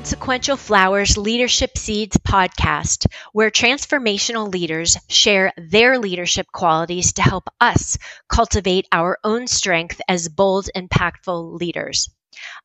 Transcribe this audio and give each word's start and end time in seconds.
Consequential 0.00 0.56
Flowers 0.56 1.16
Leadership 1.16 1.76
Seeds 1.76 2.16
podcast, 2.16 3.06
where 3.32 3.50
transformational 3.50 4.50
leaders 4.50 4.96
share 5.08 5.52
their 5.56 5.98
leadership 5.98 6.46
qualities 6.52 7.14
to 7.14 7.22
help 7.22 7.48
us 7.60 7.98
cultivate 8.28 8.86
our 8.92 9.18
own 9.24 9.46
strength 9.46 10.00
as 10.08 10.28
bold, 10.28 10.68
impactful 10.74 11.58
leaders. 11.58 12.08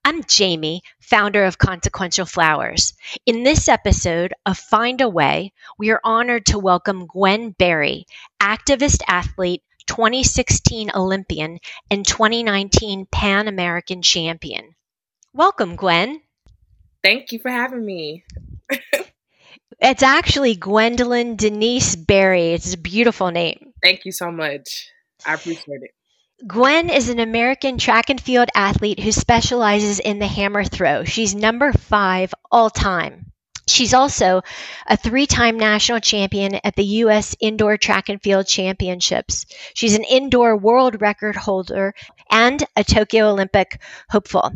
I'm 0.07 0.23
Jamie, 0.25 0.83
founder 0.99 1.45
of 1.45 1.57
Consequential 1.57 2.27
Flowers. 2.27 2.93
In 3.25 3.41
this 3.41 3.67
episode 3.67 4.35
of 4.45 4.55
Find 4.55 5.01
a 5.01 5.09
Way, 5.09 5.51
we 5.79 5.89
are 5.89 5.99
honored 6.03 6.45
to 6.45 6.59
welcome 6.59 7.07
Gwen 7.07 7.55
Berry, 7.57 8.05
activist 8.39 9.01
athlete, 9.07 9.63
2016 9.87 10.91
Olympian, 10.93 11.57
and 11.89 12.05
2019 12.05 13.07
Pan 13.11 13.47
American 13.47 14.03
champion. 14.03 14.75
Welcome, 15.33 15.75
Gwen. 15.75 16.21
Thank 17.03 17.31
you 17.31 17.39
for 17.39 17.49
having 17.49 17.83
me. 17.83 18.25
it's 19.79 20.03
actually 20.03 20.55
Gwendolyn 20.55 21.35
Denise 21.35 21.95
Berry. 21.95 22.49
It's 22.49 22.75
a 22.75 22.77
beautiful 22.77 23.31
name. 23.31 23.73
Thank 23.81 24.05
you 24.05 24.11
so 24.11 24.29
much. 24.29 24.87
I 25.25 25.33
appreciate 25.33 25.81
it. 25.81 25.95
Gwen 26.45 26.89
is 26.89 27.07
an 27.07 27.19
American 27.19 27.77
track 27.77 28.09
and 28.09 28.19
field 28.19 28.49
athlete 28.53 28.99
who 28.99 29.13
specializes 29.13 29.99
in 29.99 30.19
the 30.19 30.27
hammer 30.27 30.65
throw. 30.65 31.05
She's 31.05 31.33
number 31.33 31.71
five 31.71 32.33
all 32.51 32.69
time. 32.69 33.31
She's 33.69 33.93
also 33.93 34.41
a 34.85 34.97
three 34.97 35.27
time 35.27 35.57
national 35.57 36.01
champion 36.01 36.55
at 36.63 36.75
the 36.75 36.83
U.S. 37.03 37.37
Indoor 37.39 37.77
Track 37.77 38.09
and 38.09 38.21
Field 38.21 38.47
Championships. 38.47 39.45
She's 39.73 39.95
an 39.95 40.03
indoor 40.03 40.57
world 40.57 41.01
record 41.01 41.37
holder 41.37 41.93
and 42.29 42.61
a 42.75 42.83
Tokyo 42.83 43.29
Olympic 43.29 43.81
hopeful. 44.09 44.51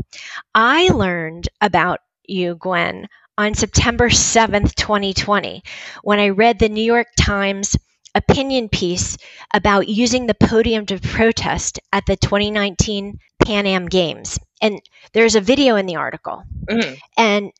I 0.53 0.89
learned 0.89 1.47
about 1.61 2.01
you, 2.25 2.55
Gwen, 2.55 3.07
on 3.37 3.53
September 3.53 4.09
7th, 4.09 4.75
2020, 4.75 5.63
when 6.03 6.19
I 6.19 6.29
read 6.29 6.59
the 6.59 6.67
New 6.67 6.83
York 6.83 7.07
Times 7.17 7.77
opinion 8.15 8.69
piece 8.69 9.17
about 9.53 9.87
using 9.87 10.27
the 10.27 10.33
podium 10.33 10.85
to 10.87 10.99
protest 10.99 11.79
at 11.93 12.05
the 12.05 12.15
2019 12.15 13.19
Pan 13.43 13.65
Am 13.65 13.87
Games. 13.87 14.39
And 14.61 14.81
there's 15.13 15.35
a 15.35 15.41
video 15.41 15.75
in 15.75 15.85
the 15.85 15.95
article. 15.95 16.43
Mm-hmm. 16.69 16.93
And 17.17 17.51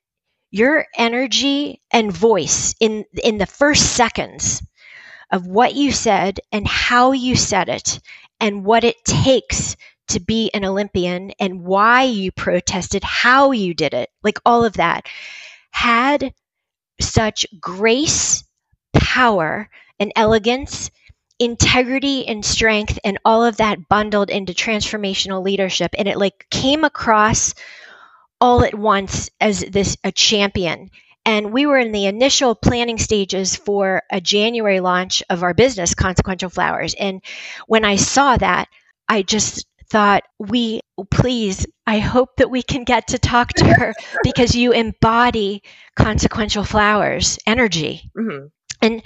your 0.51 0.85
energy 0.97 1.81
and 1.91 2.11
voice 2.11 2.73
in 2.79 3.05
in 3.23 3.37
the 3.37 3.45
first 3.45 3.95
seconds 3.95 4.63
of 5.31 5.45
what 5.45 5.75
you 5.75 5.91
said 5.91 6.39
and 6.51 6.67
how 6.67 7.11
you 7.11 7.35
said 7.35 7.69
it 7.69 7.99
and 8.39 8.65
what 8.65 8.83
it 8.83 8.95
takes 9.05 9.75
to 10.07 10.19
be 10.19 10.49
an 10.53 10.65
Olympian 10.65 11.31
and 11.39 11.63
why 11.63 12.03
you 12.03 12.31
protested, 12.31 13.03
how 13.03 13.51
you 13.51 13.75
did 13.75 13.93
it, 13.93 14.09
like 14.23 14.39
all 14.43 14.65
of 14.65 14.73
that, 14.73 15.05
had 15.69 16.33
such 16.99 17.45
grace, 17.61 18.43
power, 18.93 19.69
and 19.99 20.11
elegance, 20.15 20.91
integrity 21.39 22.27
and 22.27 22.43
strength, 22.43 22.99
and 23.03 23.17
all 23.23 23.43
of 23.43 23.57
that 23.57 23.87
bundled 23.87 24.29
into 24.29 24.53
transformational 24.53 25.43
leadership. 25.43 25.91
And 25.97 26.07
it 26.07 26.17
like 26.17 26.47
came 26.49 26.83
across 26.83 27.53
all 28.41 28.63
at 28.63 28.75
once 28.75 29.29
as 29.39 29.61
this 29.61 29.97
a 30.03 30.11
champion. 30.11 30.89
And 31.25 31.51
we 31.51 31.65
were 31.65 31.77
in 31.77 31.91
the 31.91 32.05
initial 32.05 32.55
planning 32.55 32.97
stages 32.97 33.55
for 33.55 34.01
a 34.09 34.21
January 34.21 34.79
launch 34.79 35.21
of 35.29 35.43
our 35.43 35.53
business, 35.53 35.93
Consequential 35.93 36.49
Flowers. 36.49 36.95
And 36.95 37.21
when 37.67 37.85
I 37.85 37.97
saw 37.97 38.37
that, 38.37 38.67
I 39.07 39.21
just 39.21 39.65
thought, 39.89 40.23
we 40.37 40.81
please, 41.11 41.65
I 41.85 41.99
hope 41.99 42.37
that 42.37 42.49
we 42.49 42.61
can 42.61 42.83
get 42.83 43.09
to 43.09 43.19
talk 43.19 43.49
to 43.53 43.65
her 43.65 43.93
because 44.23 44.55
you 44.55 44.71
embody 44.71 45.63
consequential 45.95 46.63
flowers 46.63 47.39
energy. 47.45 48.09
Mm-hmm. 48.17 48.47
And 48.81 49.03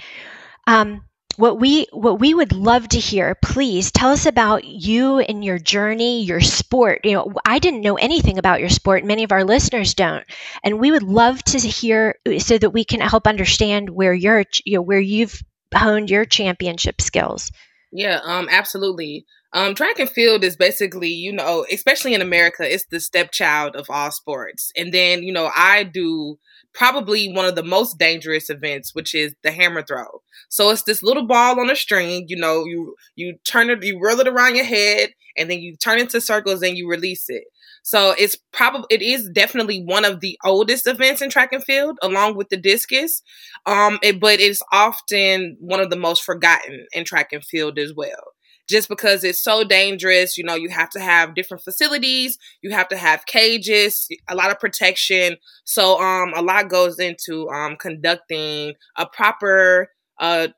um, 0.66 1.04
what 1.36 1.58
we 1.58 1.86
what 1.92 2.20
we 2.20 2.32
would 2.32 2.52
love 2.52 2.88
to 2.88 2.98
hear 2.98 3.34
please 3.34 3.90
tell 3.90 4.10
us 4.10 4.26
about 4.26 4.64
you 4.64 5.18
and 5.18 5.44
your 5.44 5.58
journey 5.58 6.22
your 6.22 6.40
sport. 6.40 7.00
You 7.04 7.14
know 7.14 7.32
i 7.44 7.58
didn't 7.58 7.82
know 7.82 7.96
anything 7.96 8.38
about 8.38 8.60
your 8.60 8.68
sport. 8.68 9.04
Many 9.04 9.24
of 9.24 9.32
our 9.32 9.44
listeners 9.44 9.94
don't. 9.94 10.24
And 10.62 10.78
we 10.78 10.90
would 10.90 11.02
love 11.02 11.42
to 11.44 11.58
hear 11.58 12.16
so 12.38 12.58
that 12.58 12.70
we 12.70 12.84
can 12.84 13.00
help 13.00 13.26
understand 13.26 13.90
where 13.90 14.14
you're 14.14 14.44
you 14.64 14.76
know 14.76 14.82
where 14.82 15.00
you've 15.00 15.42
honed 15.74 16.10
your 16.10 16.24
championship 16.24 17.00
skills. 17.00 17.50
Yeah 17.92 18.20
um 18.22 18.48
absolutely 18.50 19.26
um, 19.54 19.76
track 19.76 20.00
and 20.00 20.10
field 20.10 20.42
is 20.42 20.56
basically, 20.56 21.10
you 21.10 21.32
know, 21.32 21.64
especially 21.72 22.12
in 22.12 22.20
America, 22.20 22.62
it's 22.62 22.86
the 22.86 22.98
stepchild 22.98 23.76
of 23.76 23.86
all 23.88 24.10
sports. 24.10 24.72
And 24.76 24.92
then, 24.92 25.22
you 25.22 25.32
know, 25.32 25.48
I 25.54 25.84
do 25.84 26.38
probably 26.74 27.32
one 27.32 27.44
of 27.44 27.54
the 27.54 27.62
most 27.62 27.96
dangerous 27.96 28.50
events, 28.50 28.96
which 28.96 29.14
is 29.14 29.32
the 29.44 29.52
hammer 29.52 29.82
throw. 29.82 30.22
So 30.48 30.70
it's 30.70 30.82
this 30.82 31.04
little 31.04 31.24
ball 31.24 31.60
on 31.60 31.70
a 31.70 31.76
string, 31.76 32.24
you 32.26 32.36
know, 32.36 32.64
you 32.64 32.96
you 33.14 33.36
turn 33.44 33.70
it, 33.70 33.84
you 33.84 33.96
whirl 33.96 34.18
it 34.18 34.26
around 34.26 34.56
your 34.56 34.64
head, 34.64 35.10
and 35.38 35.48
then 35.48 35.60
you 35.60 35.76
turn 35.76 36.00
into 36.00 36.20
circles 36.20 36.60
and 36.62 36.76
you 36.76 36.88
release 36.90 37.26
it. 37.28 37.44
So 37.84 38.12
it's 38.18 38.36
probably 38.52 38.86
it 38.90 39.02
is 39.02 39.30
definitely 39.30 39.84
one 39.84 40.04
of 40.04 40.18
the 40.18 40.36
oldest 40.44 40.88
events 40.88 41.22
in 41.22 41.30
track 41.30 41.52
and 41.52 41.62
field, 41.62 41.96
along 42.02 42.34
with 42.36 42.48
the 42.48 42.56
discus. 42.56 43.22
Um, 43.66 44.00
it, 44.02 44.18
but 44.18 44.40
it's 44.40 44.62
often 44.72 45.56
one 45.60 45.78
of 45.78 45.90
the 45.90 45.96
most 45.96 46.24
forgotten 46.24 46.86
in 46.92 47.04
track 47.04 47.32
and 47.32 47.44
field 47.44 47.78
as 47.78 47.94
well 47.94 48.33
just 48.68 48.88
because 48.88 49.24
it's 49.24 49.42
so 49.42 49.64
dangerous. 49.64 50.38
You 50.38 50.44
know, 50.44 50.54
you 50.54 50.68
have 50.70 50.90
to 50.90 51.00
have 51.00 51.34
different 51.34 51.62
facilities, 51.62 52.38
you 52.62 52.70
have 52.70 52.88
to 52.88 52.96
have 52.96 53.26
cages, 53.26 54.08
a 54.28 54.34
lot 54.34 54.50
of 54.50 54.60
protection. 54.60 55.36
So, 55.64 56.00
um, 56.00 56.32
a 56.34 56.42
lot 56.42 56.68
goes 56.68 56.98
into 56.98 57.48
um 57.50 57.76
conducting 57.76 58.74
a 58.96 59.06
proper 59.06 59.90
uh 60.20 60.48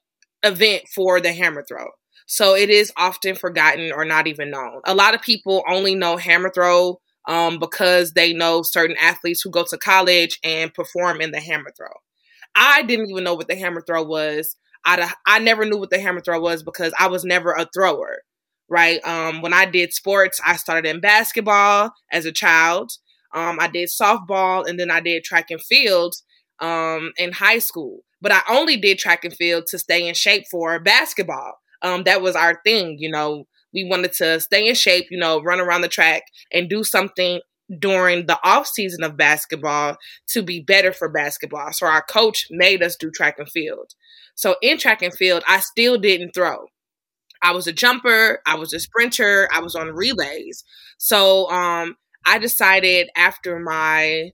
event 0.42 0.84
for 0.94 1.20
the 1.20 1.32
hammer 1.32 1.64
throw. 1.68 1.86
So 2.26 2.54
it 2.54 2.70
is 2.70 2.92
often 2.96 3.34
forgotten 3.36 3.92
or 3.92 4.04
not 4.04 4.26
even 4.26 4.50
known. 4.50 4.80
A 4.84 4.94
lot 4.94 5.14
of 5.14 5.22
people 5.22 5.62
only 5.68 5.94
know 5.94 6.16
hammer 6.16 6.50
throw 6.50 7.00
um, 7.28 7.58
because 7.58 8.12
they 8.12 8.32
know 8.32 8.62
certain 8.62 8.96
athletes 9.00 9.40
who 9.42 9.50
go 9.50 9.64
to 9.68 9.78
college 9.78 10.38
and 10.44 10.72
perform 10.74 11.20
in 11.20 11.30
the 11.30 11.40
hammer 11.40 11.72
throw. 11.76 11.88
I 12.54 12.82
didn't 12.82 13.10
even 13.10 13.24
know 13.24 13.34
what 13.34 13.48
the 13.48 13.56
hammer 13.56 13.82
throw 13.86 14.02
was 14.02 14.56
I 14.86 15.12
I 15.26 15.38
never 15.40 15.64
knew 15.66 15.78
what 15.78 15.90
the 15.90 16.00
hammer 16.00 16.20
throw 16.20 16.40
was 16.40 16.62
because 16.62 16.94
I 16.98 17.08
was 17.08 17.24
never 17.24 17.52
a 17.52 17.68
thrower, 17.74 18.22
right? 18.68 19.00
Um, 19.04 19.42
when 19.42 19.52
I 19.52 19.66
did 19.66 19.92
sports, 19.92 20.40
I 20.46 20.56
started 20.56 20.88
in 20.88 21.00
basketball 21.00 21.92
as 22.12 22.24
a 22.24 22.32
child. 22.32 22.92
Um, 23.34 23.58
I 23.60 23.68
did 23.68 23.88
softball 23.90 24.66
and 24.66 24.78
then 24.80 24.90
I 24.90 25.00
did 25.00 25.24
track 25.24 25.50
and 25.50 25.60
field 25.60 26.14
um, 26.60 27.12
in 27.18 27.32
high 27.32 27.58
school. 27.58 28.00
But 28.22 28.32
I 28.32 28.40
only 28.48 28.76
did 28.78 28.98
track 28.98 29.24
and 29.24 29.34
field 29.34 29.66
to 29.68 29.78
stay 29.78 30.08
in 30.08 30.14
shape 30.14 30.44
for 30.50 30.78
basketball. 30.80 31.54
Um, 31.82 32.04
that 32.04 32.22
was 32.22 32.34
our 32.34 32.60
thing, 32.64 32.96
you 32.98 33.10
know. 33.10 33.44
We 33.74 33.84
wanted 33.84 34.14
to 34.14 34.40
stay 34.40 34.68
in 34.68 34.74
shape, 34.74 35.06
you 35.10 35.18
know, 35.18 35.42
run 35.42 35.60
around 35.60 35.82
the 35.82 35.88
track 35.88 36.22
and 36.50 36.70
do 36.70 36.82
something 36.82 37.40
during 37.78 38.26
the 38.26 38.38
off 38.44 38.66
season 38.66 39.02
of 39.02 39.16
basketball 39.16 39.96
to 40.28 40.42
be 40.42 40.60
better 40.60 40.92
for 40.92 41.08
basketball. 41.08 41.72
So 41.72 41.86
our 41.86 42.02
coach 42.02 42.46
made 42.50 42.82
us 42.82 42.96
do 42.96 43.10
track 43.10 43.36
and 43.38 43.48
field. 43.48 43.94
So 44.34 44.56
in 44.62 44.78
track 44.78 45.02
and 45.02 45.14
field, 45.14 45.42
I 45.48 45.60
still 45.60 45.98
didn't 45.98 46.32
throw. 46.32 46.66
I 47.42 47.52
was 47.52 47.66
a 47.66 47.72
jumper, 47.72 48.40
I 48.46 48.56
was 48.56 48.72
a 48.72 48.80
sprinter, 48.80 49.48
I 49.52 49.60
was 49.60 49.74
on 49.74 49.88
relays. 49.88 50.64
So 50.98 51.50
um, 51.50 51.96
I 52.24 52.38
decided 52.38 53.08
after 53.16 53.58
my 53.58 54.30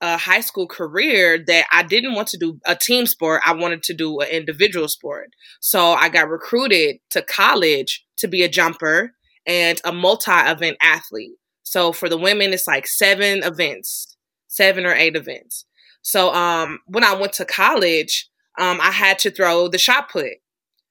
uh, 0.00 0.18
high 0.18 0.40
school 0.40 0.66
career 0.66 1.42
that 1.46 1.66
I 1.72 1.84
didn't 1.84 2.14
want 2.14 2.28
to 2.28 2.38
do 2.38 2.58
a 2.66 2.74
team 2.74 3.06
sport. 3.06 3.40
I 3.46 3.54
wanted 3.54 3.84
to 3.84 3.94
do 3.94 4.18
an 4.18 4.28
individual 4.28 4.88
sport. 4.88 5.30
So 5.60 5.92
I 5.92 6.08
got 6.08 6.28
recruited 6.28 6.96
to 7.10 7.22
college 7.22 8.04
to 8.18 8.26
be 8.26 8.42
a 8.42 8.48
jumper 8.48 9.12
and 9.46 9.80
a 9.84 9.92
multi 9.92 10.32
event 10.32 10.76
athlete. 10.82 11.36
So 11.72 11.90
for 11.90 12.10
the 12.10 12.18
women, 12.18 12.52
it's 12.52 12.66
like 12.66 12.86
seven 12.86 13.42
events, 13.42 14.18
seven 14.46 14.84
or 14.84 14.92
eight 14.92 15.16
events. 15.16 15.64
So 16.02 16.30
um, 16.34 16.80
when 16.84 17.02
I 17.02 17.14
went 17.14 17.32
to 17.34 17.46
college, 17.46 18.28
um, 18.58 18.78
I 18.82 18.90
had 18.90 19.18
to 19.20 19.30
throw 19.30 19.68
the 19.68 19.78
shot 19.78 20.10
put. 20.10 20.32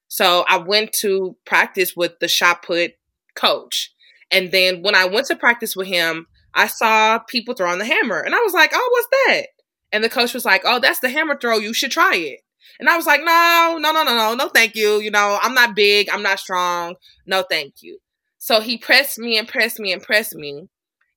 So 0.08 0.44
I 0.50 0.58
went 0.58 0.92
to 0.94 1.38
practice 1.46 1.96
with 1.96 2.14
the 2.20 2.28
shot 2.28 2.64
put 2.64 2.94
coach. 3.36 3.94
And 4.32 4.52
then 4.52 4.82
when 4.82 4.96
I 4.96 5.06
went 5.06 5.28
to 5.28 5.36
practice 5.36 5.76
with 5.76 5.86
him, 5.86 6.26
I 6.56 6.66
saw 6.66 7.20
people 7.20 7.54
throwing 7.54 7.78
the 7.78 7.86
hammer. 7.86 8.20
And 8.20 8.34
I 8.34 8.40
was 8.40 8.54
like, 8.54 8.72
oh, 8.74 8.90
what's 8.92 9.08
that? 9.28 9.50
And 9.92 10.04
the 10.04 10.10
coach 10.10 10.34
was 10.34 10.46
like, 10.46 10.64
oh, 10.66 10.80
that's 10.80 11.00
the 11.00 11.10
hammer 11.10 11.38
throw. 11.38 11.58
You 11.58 11.76
should 11.76 11.92
try 11.92 12.16
it. 12.16 12.40
And 12.80 12.90
I 12.90 12.98
was 12.98 13.06
like, 13.06 13.20
no, 13.24 13.78
no, 13.80 13.92
no, 13.92 14.02
no, 14.02 14.16
no, 14.16 14.34
no, 14.34 14.50
thank 14.50 14.76
you. 14.76 15.00
You 15.00 15.12
know, 15.12 15.38
I'm 15.44 15.54
not 15.54 15.76
big. 15.76 16.10
I'm 16.10 16.24
not 16.24 16.40
strong. 16.40 16.96
No, 17.28 17.44
thank 17.48 17.84
you. 17.84 18.00
So 18.44 18.60
he 18.60 18.76
pressed 18.76 19.20
me 19.20 19.38
and 19.38 19.48
pressed 19.48 19.80
me 19.80 19.94
and 19.94 20.02
pressed 20.02 20.34
me. 20.34 20.68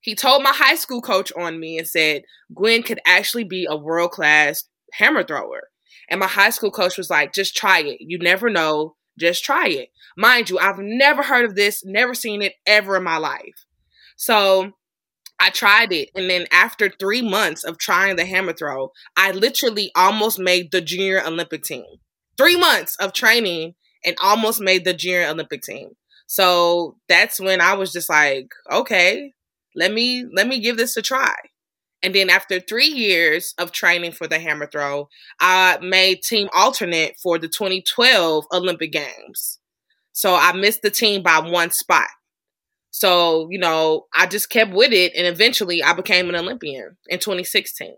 He 0.02 0.14
told 0.14 0.42
my 0.42 0.52
high 0.52 0.74
school 0.74 1.00
coach 1.00 1.32
on 1.34 1.58
me 1.58 1.78
and 1.78 1.88
said, 1.88 2.20
Gwen 2.54 2.82
could 2.82 3.00
actually 3.06 3.44
be 3.44 3.66
a 3.66 3.78
world 3.78 4.10
class 4.10 4.64
hammer 4.92 5.24
thrower. 5.24 5.70
And 6.10 6.20
my 6.20 6.26
high 6.26 6.50
school 6.50 6.70
coach 6.70 6.98
was 6.98 7.08
like, 7.08 7.32
just 7.32 7.56
try 7.56 7.80
it. 7.80 7.96
You 8.00 8.18
never 8.18 8.50
know. 8.50 8.96
Just 9.18 9.42
try 9.42 9.68
it. 9.68 9.88
Mind 10.18 10.50
you, 10.50 10.58
I've 10.58 10.78
never 10.78 11.22
heard 11.22 11.46
of 11.46 11.54
this, 11.54 11.82
never 11.82 12.12
seen 12.12 12.42
it 12.42 12.52
ever 12.66 12.98
in 12.98 13.04
my 13.04 13.16
life. 13.16 13.64
So 14.16 14.72
I 15.40 15.48
tried 15.48 15.92
it. 15.92 16.10
And 16.14 16.28
then 16.28 16.44
after 16.52 16.90
three 16.90 17.22
months 17.22 17.64
of 17.64 17.78
trying 17.78 18.16
the 18.16 18.26
hammer 18.26 18.52
throw, 18.52 18.92
I 19.16 19.30
literally 19.30 19.90
almost 19.96 20.38
made 20.38 20.72
the 20.72 20.82
junior 20.82 21.22
Olympic 21.24 21.62
team. 21.62 21.86
Three 22.36 22.58
months 22.58 22.96
of 22.96 23.14
training 23.14 23.76
and 24.04 24.14
almost 24.22 24.60
made 24.60 24.84
the 24.84 24.92
junior 24.92 25.26
Olympic 25.26 25.62
team. 25.62 25.92
So 26.26 26.96
that's 27.08 27.40
when 27.40 27.60
I 27.60 27.74
was 27.74 27.92
just 27.92 28.08
like, 28.08 28.48
okay, 28.70 29.32
let 29.74 29.92
me 29.92 30.24
let 30.32 30.46
me 30.46 30.60
give 30.60 30.76
this 30.76 30.96
a 30.96 31.02
try. 31.02 31.34
And 32.02 32.14
then 32.14 32.28
after 32.28 32.60
three 32.60 32.88
years 32.88 33.54
of 33.56 33.72
training 33.72 34.12
for 34.12 34.26
the 34.26 34.38
hammer 34.38 34.66
throw, 34.66 35.08
I 35.40 35.78
made 35.80 36.22
team 36.22 36.48
alternate 36.54 37.16
for 37.22 37.38
the 37.38 37.48
2012 37.48 38.44
Olympic 38.52 38.92
Games. 38.92 39.58
So 40.12 40.34
I 40.34 40.52
missed 40.52 40.82
the 40.82 40.90
team 40.90 41.22
by 41.22 41.40
one 41.40 41.70
spot. 41.70 42.08
So, 42.90 43.48
you 43.50 43.58
know, 43.58 44.04
I 44.14 44.26
just 44.26 44.50
kept 44.50 44.72
with 44.72 44.92
it 44.92 45.12
and 45.16 45.26
eventually 45.26 45.82
I 45.82 45.94
became 45.94 46.28
an 46.28 46.36
Olympian 46.36 46.96
in 47.08 47.18
2016. 47.18 47.94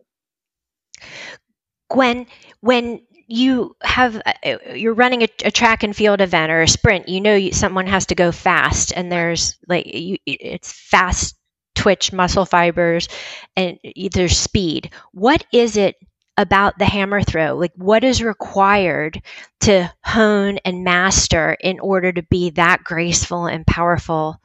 Gwen, 1.90 2.26
when 2.60 3.00
you 3.26 3.76
have 3.82 4.20
uh, 4.24 4.56
you're 4.74 4.94
running 4.94 5.22
a, 5.22 5.28
a, 5.44 5.50
track 5.50 5.82
and 5.82 5.96
field 5.96 6.20
event 6.20 6.52
or 6.52 6.62
a 6.62 6.68
sprint 6.68 7.08
you 7.08 7.20
know 7.20 7.34
you, 7.34 7.52
someone 7.52 7.86
has 7.86 8.06
to 8.06 8.14
go 8.14 8.30
fast 8.30 8.92
and 8.94 9.10
there's 9.10 9.56
like 9.68 9.86
you, 9.86 10.16
it's 10.26 10.72
fast 10.72 11.36
twitch 11.74 12.12
muscle 12.12 12.46
fibers 12.46 13.08
and 13.56 13.78
there's 14.12 14.36
speed 14.36 14.90
what 15.12 15.44
is 15.52 15.76
it 15.76 15.96
about 16.38 16.78
the 16.78 16.84
hammer 16.84 17.22
throw 17.22 17.54
like 17.56 17.72
what 17.76 18.04
is 18.04 18.22
required 18.22 19.20
to 19.60 19.90
hone 20.04 20.58
and 20.64 20.84
master 20.84 21.56
in 21.60 21.80
order 21.80 22.12
to 22.12 22.22
be 22.22 22.50
that 22.50 22.84
graceful 22.84 23.46
and 23.46 23.66
powerful 23.66 24.40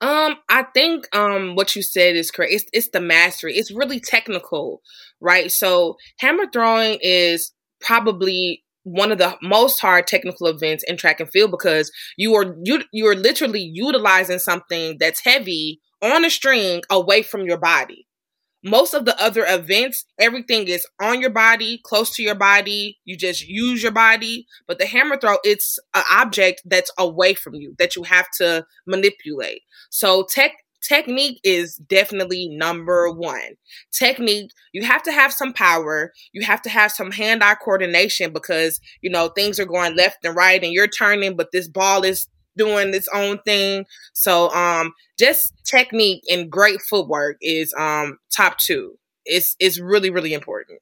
um, 0.00 0.36
I 0.50 0.64
think 0.74 1.06
um 1.16 1.54
what 1.54 1.74
you 1.74 1.82
said 1.82 2.14
is 2.14 2.30
correct. 2.30 2.52
It's 2.52 2.64
it's 2.74 2.88
the 2.88 3.00
mastery. 3.00 3.56
It's 3.56 3.70
really 3.70 4.00
technical, 4.00 4.82
right? 5.18 5.50
So 5.50 5.96
hammer 6.18 6.44
throwing 6.52 6.98
is 7.00 7.52
probably 7.84 8.64
one 8.84 9.10
of 9.10 9.18
the 9.18 9.36
most 9.42 9.80
hard 9.80 10.06
technical 10.06 10.46
events 10.46 10.84
in 10.86 10.96
track 10.96 11.20
and 11.20 11.30
field 11.30 11.50
because 11.50 11.90
you 12.16 12.34
are 12.34 12.54
you 12.62 12.82
you 12.92 13.06
are 13.06 13.14
literally 13.14 13.62
utilizing 13.62 14.38
something 14.38 14.96
that's 14.98 15.24
heavy 15.24 15.80
on 16.02 16.24
a 16.24 16.30
string 16.30 16.82
away 16.90 17.22
from 17.22 17.46
your 17.46 17.58
body. 17.58 18.06
Most 18.66 18.94
of 18.94 19.04
the 19.04 19.20
other 19.22 19.44
events, 19.46 20.06
everything 20.18 20.68
is 20.68 20.86
on 21.00 21.20
your 21.20 21.30
body, 21.30 21.80
close 21.84 22.14
to 22.16 22.22
your 22.22 22.34
body. 22.34 22.98
You 23.04 23.14
just 23.14 23.46
use 23.46 23.82
your 23.82 23.92
body. 23.92 24.46
But 24.66 24.78
the 24.78 24.86
hammer 24.86 25.18
throw, 25.18 25.36
it's 25.44 25.78
an 25.92 26.02
object 26.10 26.62
that's 26.64 26.90
away 26.98 27.34
from 27.34 27.54
you 27.54 27.74
that 27.78 27.94
you 27.94 28.04
have 28.04 28.26
to 28.38 28.64
manipulate. 28.86 29.60
So 29.90 30.26
tech 30.30 30.52
technique 30.86 31.40
is 31.42 31.76
definitely 31.76 32.48
number 32.48 33.10
one. 33.10 33.56
Technique, 33.92 34.50
you 34.72 34.82
have 34.84 35.02
to 35.04 35.12
have 35.12 35.32
some 35.32 35.52
power. 35.52 36.12
You 36.32 36.42
have 36.44 36.62
to 36.62 36.70
have 36.70 36.92
some 36.92 37.10
hand 37.10 37.42
eye 37.42 37.54
coordination 37.56 38.32
because, 38.32 38.80
you 39.00 39.10
know, 39.10 39.28
things 39.28 39.58
are 39.58 39.64
going 39.64 39.96
left 39.96 40.24
and 40.24 40.36
right 40.36 40.62
and 40.62 40.72
you're 40.72 40.86
turning, 40.86 41.36
but 41.36 41.48
this 41.52 41.68
ball 41.68 42.04
is 42.04 42.28
doing 42.56 42.94
its 42.94 43.08
own 43.12 43.38
thing. 43.44 43.84
So, 44.12 44.50
um, 44.54 44.92
just 45.18 45.52
technique 45.64 46.22
and 46.30 46.50
great 46.50 46.80
footwork 46.82 47.36
is, 47.40 47.74
um, 47.76 48.18
top 48.34 48.58
two. 48.58 48.98
It's, 49.24 49.56
it's 49.58 49.80
really, 49.80 50.10
really 50.10 50.34
important. 50.34 50.80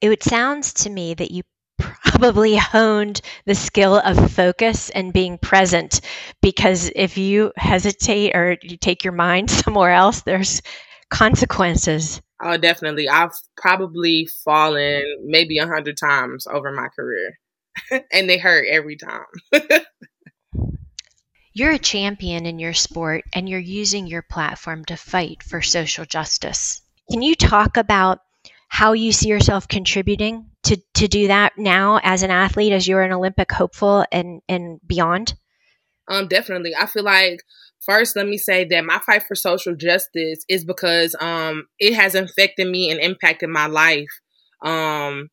It 0.00 0.22
sounds 0.22 0.72
to 0.74 0.90
me 0.90 1.14
that 1.14 1.30
you 1.30 1.42
probably 1.78 2.56
honed 2.56 3.20
the 3.44 3.54
skill 3.54 3.96
of 3.96 4.32
focus 4.32 4.90
and 4.90 5.12
being 5.12 5.38
present 5.38 6.00
because 6.40 6.90
if 6.94 7.18
you 7.18 7.52
hesitate 7.56 8.34
or 8.34 8.56
you 8.62 8.76
take 8.76 9.04
your 9.04 9.12
mind 9.12 9.50
somewhere 9.64 9.92
else, 9.92 10.22
there's 10.22 10.62
consequences. 11.10 12.20
Oh, 12.42 12.56
definitely. 12.56 13.08
I've 13.08 13.32
probably 13.56 14.28
fallen 14.44 15.02
maybe 15.24 15.58
a 15.58 15.66
hundred 15.66 15.96
times 15.96 16.46
over 16.46 16.70
my 16.72 16.88
career, 16.88 17.38
and 18.12 18.28
they 18.28 18.38
hurt 18.38 18.66
every 18.68 18.96
time. 18.96 19.24
you're 21.54 21.72
a 21.72 21.78
champion 21.78 22.44
in 22.44 22.58
your 22.58 22.74
sport, 22.74 23.24
and 23.32 23.48
you're 23.48 23.58
using 23.58 24.06
your 24.06 24.22
platform 24.22 24.84
to 24.86 24.96
fight 24.96 25.42
for 25.42 25.62
social 25.62 26.04
justice. 26.04 26.82
Can 27.10 27.22
you 27.22 27.34
talk 27.34 27.76
about 27.76 28.20
how 28.68 28.92
you 28.92 29.12
see 29.12 29.28
yourself 29.28 29.68
contributing 29.68 30.50
to, 30.66 30.76
to 30.94 31.08
do 31.08 31.28
that 31.28 31.52
now 31.56 32.00
as 32.02 32.22
an 32.22 32.30
athlete, 32.30 32.72
as 32.72 32.86
you're 32.86 33.02
an 33.02 33.12
Olympic 33.12 33.50
hopeful 33.50 34.04
and, 34.12 34.40
and 34.48 34.80
beyond? 34.86 35.34
Um, 36.08 36.28
definitely. 36.28 36.72
I 36.78 36.86
feel 36.86 37.04
like 37.04 37.42
first, 37.84 38.16
let 38.16 38.26
me 38.26 38.36
say 38.36 38.64
that 38.64 38.84
my 38.84 38.98
fight 38.98 39.24
for 39.26 39.34
social 39.34 39.74
justice 39.74 40.44
is 40.48 40.64
because 40.64 41.16
um, 41.20 41.66
it 41.78 41.94
has 41.94 42.14
affected 42.14 42.68
me 42.68 42.90
and 42.90 43.00
impacted 43.00 43.48
my 43.48 43.66
life 43.66 44.10
um, 44.64 45.28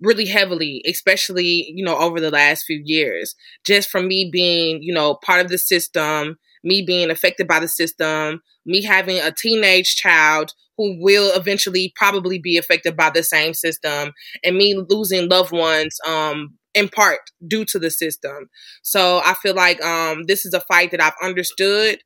really 0.00 0.26
heavily, 0.26 0.82
especially 0.86 1.72
you 1.74 1.84
know 1.84 1.96
over 1.96 2.20
the 2.20 2.30
last 2.30 2.64
few 2.64 2.80
years. 2.84 3.34
Just 3.64 3.88
from 3.88 4.08
me 4.08 4.28
being 4.30 4.82
you 4.82 4.92
know 4.92 5.18
part 5.24 5.44
of 5.44 5.50
the 5.50 5.58
system, 5.58 6.36
me 6.66 6.82
being 6.82 7.10
affected 7.10 7.46
by 7.46 7.60
the 7.60 7.68
system, 7.68 8.42
me 8.66 8.82
having 8.82 9.18
a 9.20 9.32
teenage 9.32 9.96
child 9.96 10.52
who 10.76 10.98
will 11.00 11.34
eventually 11.34 11.92
probably 11.96 12.38
be 12.38 12.58
affected 12.58 12.96
by 12.96 13.08
the 13.08 13.22
same 13.22 13.54
system 13.54 14.12
and 14.44 14.56
me 14.56 14.74
losing 14.90 15.28
loved 15.28 15.52
ones 15.52 15.96
um 16.06 16.58
in 16.74 16.88
part 16.88 17.20
due 17.46 17.64
to 17.64 17.78
the 17.78 17.90
system. 17.90 18.48
So 18.82 19.22
I 19.24 19.34
feel 19.34 19.54
like 19.54 19.82
um 19.82 20.24
this 20.26 20.44
is 20.44 20.52
a 20.52 20.60
fight 20.60 20.90
that 20.90 21.00
I've 21.00 21.14
understood 21.22 22.00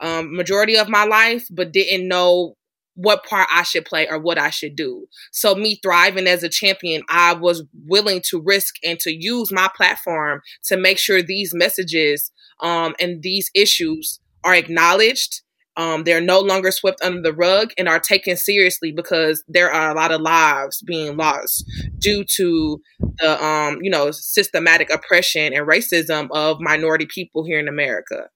um 0.00 0.34
majority 0.34 0.76
of 0.76 0.88
my 0.88 1.04
life 1.04 1.44
but 1.50 1.72
didn't 1.72 2.08
know 2.08 2.54
what 2.96 3.24
part 3.26 3.46
I 3.52 3.62
should 3.62 3.84
play 3.84 4.08
or 4.08 4.18
what 4.18 4.38
I 4.38 4.48
should 4.48 4.74
do. 4.74 5.06
So 5.30 5.54
me 5.54 5.78
thriving 5.82 6.26
as 6.26 6.42
a 6.42 6.48
champion, 6.48 7.02
I 7.10 7.34
was 7.34 7.62
willing 7.86 8.22
to 8.30 8.40
risk 8.42 8.76
and 8.82 8.98
to 9.00 9.12
use 9.14 9.52
my 9.52 9.68
platform 9.76 10.40
to 10.64 10.78
make 10.78 10.98
sure 10.98 11.22
these 11.22 11.52
messages 11.54 12.32
um 12.62 12.94
and 13.00 13.22
these 13.22 13.50
issues 13.54 14.20
are 14.44 14.54
acknowledged 14.54 15.42
um, 15.76 16.04
they're 16.04 16.22
no 16.22 16.40
longer 16.40 16.70
swept 16.70 17.02
under 17.02 17.20
the 17.20 17.34
rug 17.34 17.72
and 17.76 17.88
are 17.88 18.00
taken 18.00 18.36
seriously 18.36 18.92
because 18.92 19.44
there 19.46 19.70
are 19.70 19.90
a 19.90 19.94
lot 19.94 20.10
of 20.10 20.22
lives 20.22 20.82
being 20.82 21.16
lost 21.16 21.64
due 21.98 22.24
to 22.36 22.80
the 23.18 23.44
um, 23.44 23.78
you 23.82 23.90
know 23.90 24.10
systematic 24.10 24.90
oppression 24.90 25.52
and 25.52 25.68
racism 25.68 26.28
of 26.30 26.60
minority 26.60 27.06
people 27.06 27.44
here 27.44 27.58
in 27.58 27.68
America. 27.68 28.28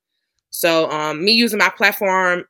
So 0.51 0.91
um, 0.91 1.25
me 1.25 1.33
using 1.33 1.59
my 1.59 1.71
platform, 1.71 2.45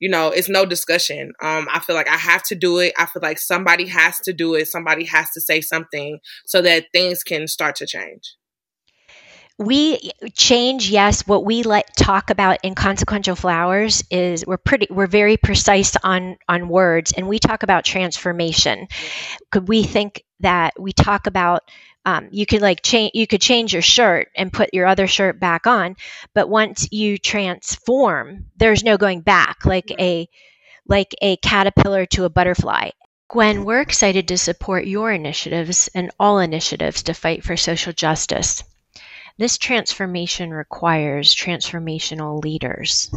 you 0.00 0.10
know, 0.10 0.28
it's 0.28 0.48
no 0.48 0.66
discussion. 0.66 1.32
Um, 1.42 1.68
I 1.72 1.80
feel 1.80 1.96
like 1.96 2.08
I 2.08 2.16
have 2.16 2.42
to 2.44 2.54
do 2.54 2.78
it. 2.78 2.92
I 2.98 3.06
feel 3.06 3.22
like 3.22 3.38
somebody 3.38 3.86
has 3.86 4.18
to 4.24 4.32
do 4.34 4.54
it. 4.54 4.68
Somebody 4.68 5.04
has 5.04 5.30
to 5.30 5.40
say 5.40 5.60
something 5.62 6.18
so 6.44 6.60
that 6.62 6.86
things 6.92 7.22
can 7.22 7.46
start 7.48 7.76
to 7.76 7.86
change 7.86 8.36
we 9.58 10.10
change 10.34 10.90
yes 10.90 11.26
what 11.26 11.44
we 11.44 11.62
let 11.62 11.96
talk 11.96 12.30
about 12.30 12.58
in 12.62 12.74
consequential 12.74 13.34
flowers 13.34 14.04
is 14.10 14.44
we're 14.46 14.58
pretty 14.58 14.86
we're 14.90 15.06
very 15.06 15.38
precise 15.38 15.96
on 16.02 16.36
on 16.48 16.68
words 16.68 17.12
and 17.12 17.26
we 17.26 17.38
talk 17.38 17.62
about 17.62 17.84
transformation. 17.84 18.86
Could 19.50 19.68
we 19.68 19.82
think 19.82 20.24
that 20.40 20.78
we 20.78 20.92
talk 20.92 21.26
about 21.26 21.62
um, 22.04 22.28
you 22.30 22.44
could 22.46 22.60
like 22.60 22.82
change 22.82 23.12
you 23.14 23.26
could 23.26 23.40
change 23.40 23.72
your 23.72 23.82
shirt 23.82 24.28
and 24.36 24.52
put 24.52 24.74
your 24.74 24.86
other 24.86 25.06
shirt 25.06 25.40
back 25.40 25.66
on 25.66 25.96
but 26.34 26.48
once 26.48 26.88
you 26.92 27.16
transform 27.18 28.46
there's 28.56 28.84
no 28.84 28.98
going 28.98 29.22
back 29.22 29.64
like 29.64 29.90
a 29.98 30.28
like 30.86 31.14
a 31.22 31.36
caterpillar 31.38 32.06
to 32.06 32.24
a 32.24 32.30
butterfly. 32.30 32.90
Gwen, 33.28 33.64
we're 33.64 33.80
excited 33.80 34.28
to 34.28 34.38
support 34.38 34.86
your 34.86 35.10
initiatives 35.10 35.88
and 35.94 36.10
all 36.20 36.38
initiatives 36.38 37.04
to 37.04 37.14
fight 37.14 37.42
for 37.42 37.56
social 37.56 37.92
justice. 37.92 38.62
This 39.38 39.58
transformation 39.58 40.50
requires 40.50 41.34
transformational 41.34 42.42
leaders. 42.42 43.10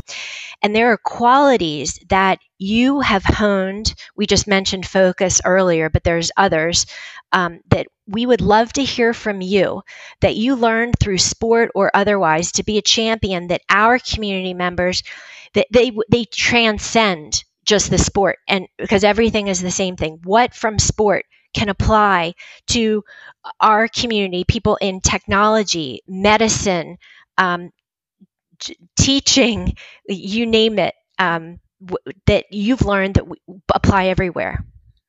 And 0.62 0.76
there 0.76 0.92
are 0.92 0.98
qualities 0.98 2.00
that 2.10 2.40
you 2.58 3.00
have 3.00 3.24
honed. 3.24 3.94
We 4.16 4.26
just 4.26 4.48
mentioned 4.48 4.86
focus 4.86 5.40
earlier, 5.46 5.90
but 5.90 6.04
there's 6.04 6.32
others 6.36 6.86
um, 7.32 7.62
that 7.70 7.88
we 8.08 8.26
would 8.26 8.42
love 8.42 8.74
to 8.74 8.84
hear 8.84 9.14
from 9.14 9.42
you 9.42 9.82
that 10.22 10.36
you 10.36 10.56
learned 10.56 10.96
through 11.00 11.20
sport 11.20 11.72
or 11.76 11.92
otherwise 11.94 12.52
to 12.54 12.64
be 12.64 12.78
a 12.78 12.82
champion 12.82 13.48
that 13.48 13.62
our 13.70 14.00
community 14.00 14.54
members 14.54 15.04
that 15.54 15.68
they 15.72 15.92
they 16.10 16.26
transcend 16.26 17.44
just 17.66 17.90
the 17.92 17.98
sport 17.98 18.38
and 18.48 18.68
because 18.78 19.04
everything 19.04 19.48
is 19.48 19.62
the 19.62 19.72
same 19.72 19.96
thing 19.96 20.20
what 20.24 20.54
from 20.56 20.80
sport 20.80 21.26
can 21.53 21.70
apply 21.70 22.34
to 22.68 23.03
our 23.60 23.88
community, 23.88 24.44
people 24.48 24.77
in 24.77 25.01
technology, 25.01 26.01
medicine, 26.08 26.98
um, 27.38 27.72
t- 28.60 28.77
teaching, 28.98 29.75
you 30.08 30.46
name 30.46 30.79
it, 30.79 30.94
um, 31.18 31.60
w- 31.84 32.20
that 32.27 32.46
you've 32.51 32.86
learned 32.86 33.15
that 33.15 33.25
apply 33.74 34.08
everywhere? 34.08 34.63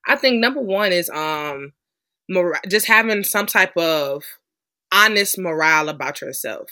I 0.07 0.17
think 0.17 0.41
number 0.41 0.61
one 0.61 0.93
is 0.93 1.11
um 1.11 1.73
mor- 2.29 2.61
just 2.69 2.87
having 2.87 3.25
some 3.25 3.47
type 3.47 3.77
of 3.77 4.25
honest 4.93 5.39
morale 5.39 5.89
about 5.89 6.21
yourself. 6.21 6.71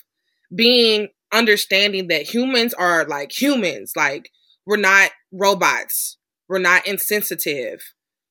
Being 0.54 1.08
understanding 1.32 2.08
that 2.08 2.22
humans 2.22 2.72
are 2.74 3.04
like 3.04 3.30
humans, 3.30 3.92
like 3.96 4.30
we're 4.64 4.76
not 4.76 5.10
robots. 5.32 6.16
We're 6.48 6.58
not 6.58 6.86
insensitive. 6.86 7.80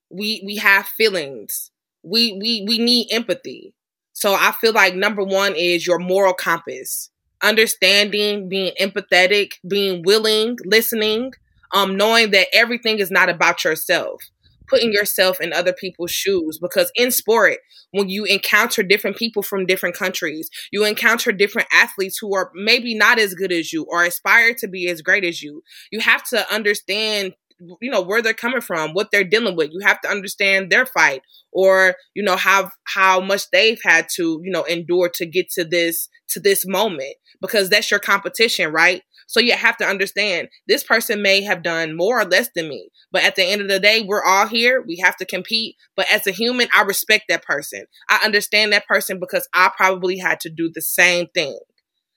We 0.10 0.42
we 0.46 0.58
have 0.58 0.88
feelings. 0.88 1.72
We 2.04 2.34
we 2.34 2.64
we 2.68 2.78
need 2.78 3.08
empathy. 3.12 3.74
So 4.14 4.34
I 4.34 4.52
feel 4.60 4.74
like 4.74 4.96
number 4.96 5.24
1 5.24 5.56
is 5.56 5.86
your 5.86 6.00
moral 6.00 6.34
compass. 6.34 7.10
Understanding, 7.44 8.50
being 8.50 8.74
empathetic, 8.82 9.54
being 9.68 10.02
willing, 10.04 10.58
listening, 10.66 11.34
um 11.74 11.96
knowing 11.98 12.32
that 12.32 12.48
everything 12.54 13.00
is 13.00 13.12
not 13.12 13.30
about 13.30 13.64
yourself 13.64 14.22
putting 14.70 14.92
yourself 14.92 15.40
in 15.40 15.54
other 15.54 15.72
people's 15.72 16.12
shoes 16.12 16.60
because 16.62 16.92
in 16.96 17.10
sport 17.10 17.58
when 17.92 18.10
you 18.10 18.26
encounter 18.26 18.84
different 18.84 19.16
people 19.16 19.42
from 19.42 19.66
different 19.66 19.96
countries 19.96 20.50
you 20.72 20.84
encounter 20.86 21.32
different 21.32 21.68
athletes 21.74 22.18
who 22.20 22.36
are 22.36 22.52
maybe 22.54 22.94
not 22.94 23.18
as 23.20 23.34
good 23.34 23.52
as 23.52 23.72
you 23.72 23.86
or 23.90 24.04
aspire 24.04 24.54
to 24.54 24.68
be 24.68 24.90
as 24.90 25.02
great 25.02 25.24
as 25.24 25.42
you 25.42 25.64
you 25.92 26.00
have 26.00 26.24
to 26.24 26.54
understand 26.54 27.34
you 27.82 27.92
know 27.92 28.02
where 28.02 28.22
they're 28.22 28.34
coming 28.34 28.62
from 28.62 28.94
what 28.94 29.10
they're 29.12 29.24
dealing 29.24 29.56
with 29.56 29.70
you 29.72 29.80
have 29.86 30.00
to 30.02 30.10
understand 30.10 30.70
their 30.70 30.86
fight 30.86 31.22
or 31.52 31.96
you 32.14 32.24
know 32.24 32.36
how 32.36 32.70
how 32.86 33.20
much 33.20 33.44
they've 33.52 33.80
had 33.84 34.08
to 34.14 34.40
you 34.44 34.52
know 34.52 34.64
endure 34.64 35.10
to 35.14 35.26
get 35.26 35.50
to 35.50 35.64
this 35.64 36.10
to 36.28 36.40
this 36.40 36.66
moment 36.68 37.16
because 37.42 37.70
that's 37.70 37.90
your 37.90 38.00
competition 38.00 38.72
right 38.72 39.02
so 39.28 39.42
you 39.42 39.54
have 39.54 39.78
to 39.78 39.86
understand 39.86 40.48
this 40.68 40.84
person 40.84 41.22
may 41.22 41.42
have 41.42 41.62
done 41.62 41.96
more 41.96 42.20
or 42.20 42.26
less 42.26 42.50
than 42.56 42.70
me, 42.70 42.90
but 43.12 43.24
at 43.24 43.36
the 43.36 43.44
end 43.44 43.62
of 43.62 43.68
the 43.68 43.80
day, 43.80 44.02
we're 44.02 44.24
all 44.24 44.48
here. 44.48 44.82
We 44.82 45.02
have 45.04 45.18
to 45.18 45.26
compete. 45.26 45.76
But 45.98 46.08
as 46.12 46.26
a 46.26 46.32
human, 46.32 46.70
I 46.74 46.84
respect 46.84 47.26
that 47.28 47.44
person. 47.44 47.84
I 48.10 48.22
understand 48.24 48.72
that 48.72 48.88
person 48.88 49.20
because 49.20 49.48
I 49.54 49.70
probably 49.76 50.18
had 50.18 50.40
to 50.42 50.50
do 50.50 50.72
the 50.74 50.82
same 50.82 51.28
thing. 51.34 51.60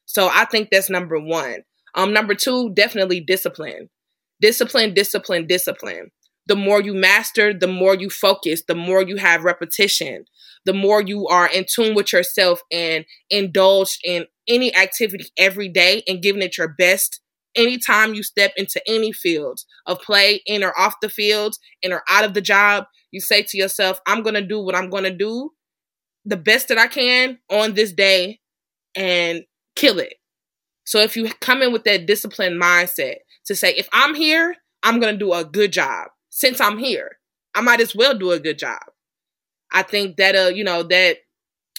So 0.06 0.28
I 0.32 0.44
think 0.44 0.68
that's 0.70 0.88
number 0.88 1.18
one. 1.18 1.62
Um, 1.96 2.12
number 2.12 2.34
two, 2.34 2.72
definitely 2.74 3.20
discipline. 3.20 3.90
Discipline, 4.40 4.94
discipline, 4.94 5.46
discipline. 5.46 6.10
The 6.46 6.56
more 6.56 6.80
you 6.80 6.94
master, 6.94 7.54
the 7.54 7.68
more 7.68 7.94
you 7.94 8.10
focus, 8.10 8.62
the 8.66 8.74
more 8.74 9.02
you 9.02 9.16
have 9.16 9.44
repetition, 9.44 10.24
the 10.64 10.72
more 10.72 11.00
you 11.00 11.28
are 11.28 11.48
in 11.48 11.64
tune 11.72 11.94
with 11.94 12.12
yourself 12.12 12.62
and 12.72 13.04
indulged 13.28 14.00
in 14.04 14.26
any 14.48 14.74
activity 14.74 15.26
every 15.36 15.68
day 15.68 16.02
and 16.08 16.22
giving 16.22 16.42
it 16.42 16.58
your 16.58 16.68
best 16.68 17.20
anytime 17.54 18.14
you 18.14 18.22
step 18.22 18.52
into 18.56 18.80
any 18.86 19.12
field 19.12 19.60
of 19.86 20.00
play, 20.00 20.40
in 20.46 20.62
or 20.62 20.76
off 20.78 20.94
the 21.02 21.08
field, 21.08 21.56
in 21.82 21.92
or 21.92 22.02
out 22.08 22.24
of 22.24 22.34
the 22.34 22.40
job, 22.40 22.84
you 23.10 23.20
say 23.20 23.42
to 23.42 23.58
yourself, 23.58 24.00
I'm 24.06 24.22
going 24.22 24.34
to 24.34 24.46
do 24.46 24.60
what 24.60 24.76
I'm 24.76 24.90
going 24.90 25.04
to 25.04 25.14
do 25.14 25.50
the 26.24 26.36
best 26.36 26.68
that 26.68 26.78
I 26.78 26.86
can 26.86 27.38
on 27.50 27.74
this 27.74 27.92
day 27.92 28.40
and 28.94 29.42
kill 29.74 29.98
it. 29.98 30.14
So 30.84 31.00
if 31.00 31.16
you 31.16 31.30
come 31.40 31.62
in 31.62 31.72
with 31.72 31.84
that 31.84 32.06
disciplined 32.06 32.60
mindset 32.60 33.16
to 33.46 33.54
say, 33.54 33.72
if 33.74 33.88
I'm 33.92 34.14
here, 34.14 34.56
I'm 34.82 35.00
going 35.00 35.12
to 35.14 35.18
do 35.18 35.32
a 35.32 35.44
good 35.44 35.72
job. 35.72 36.08
Since 36.30 36.60
I'm 36.60 36.78
here, 36.78 37.18
I 37.54 37.60
might 37.60 37.80
as 37.80 37.94
well 37.94 38.16
do 38.16 38.30
a 38.30 38.40
good 38.40 38.58
job. 38.58 38.80
I 39.72 39.82
think 39.82 40.16
that, 40.16 40.34
uh, 40.34 40.48
you 40.48 40.64
know, 40.64 40.82
that 40.84 41.18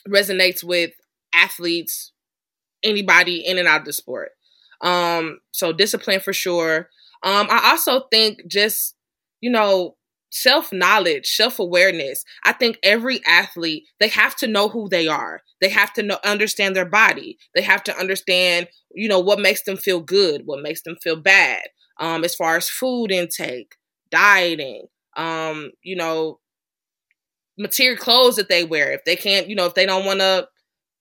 resonates 0.08 0.64
with 0.64 0.92
athletes, 1.34 2.12
anybody 2.84 3.46
in 3.46 3.58
and 3.58 3.68
out 3.68 3.82
of 3.82 3.86
the 3.86 3.94
sport. 3.94 4.32
Um, 4.82 5.40
so 5.52 5.72
discipline 5.72 6.20
for 6.20 6.34
sure. 6.34 6.90
Um, 7.24 7.48
I 7.50 7.70
also 7.72 8.08
think 8.12 8.48
just, 8.48 8.96
you 9.42 9.52
know, 9.52 9.96
self 10.32 10.74
knowledge, 10.74 11.28
self 11.28 11.60
awareness. 11.60 12.24
I 12.44 12.54
think 12.54 12.80
every 12.84 13.22
athlete, 13.26 13.84
they 14.00 14.08
have 14.08 14.36
to 14.38 14.48
know 14.48 14.70
who 14.70 14.90
they 14.90 15.08
are. 15.08 15.42
They 15.60 15.70
have 15.70 15.94
to 15.94 16.04
know, 16.04 16.18
understand 16.26 16.76
their 16.76 16.86
body. 16.86 17.38
They 17.54 17.62
have 17.62 17.84
to 17.84 17.98
understand, 17.98 18.68
you 18.94 19.08
know, 19.08 19.20
what 19.20 19.40
makes 19.40 19.64
them 19.64 19.78
feel 19.78 20.00
good, 20.00 20.44
what 20.46 20.64
makes 20.64 20.82
them 20.82 20.98
feel 21.04 21.16
bad, 21.18 21.62
um, 22.00 22.24
as 22.24 22.34
far 22.36 22.58
as 22.58 22.70
food 22.70 23.12
intake, 23.12 23.76
dieting, 24.10 24.88
um, 25.16 25.72
you 25.84 25.96
know, 25.96 26.40
material 27.58 27.98
clothes 27.98 28.38
that 28.38 28.50
they 28.50 28.64
wear. 28.64 28.92
If 28.92 29.04
they 29.06 29.16
can't, 29.16 29.48
you 29.48 29.56
know, 29.56 29.66
if 29.66 29.76
they 29.76 29.86
don't 29.86 30.06
want 30.06 30.20
to 30.20 30.48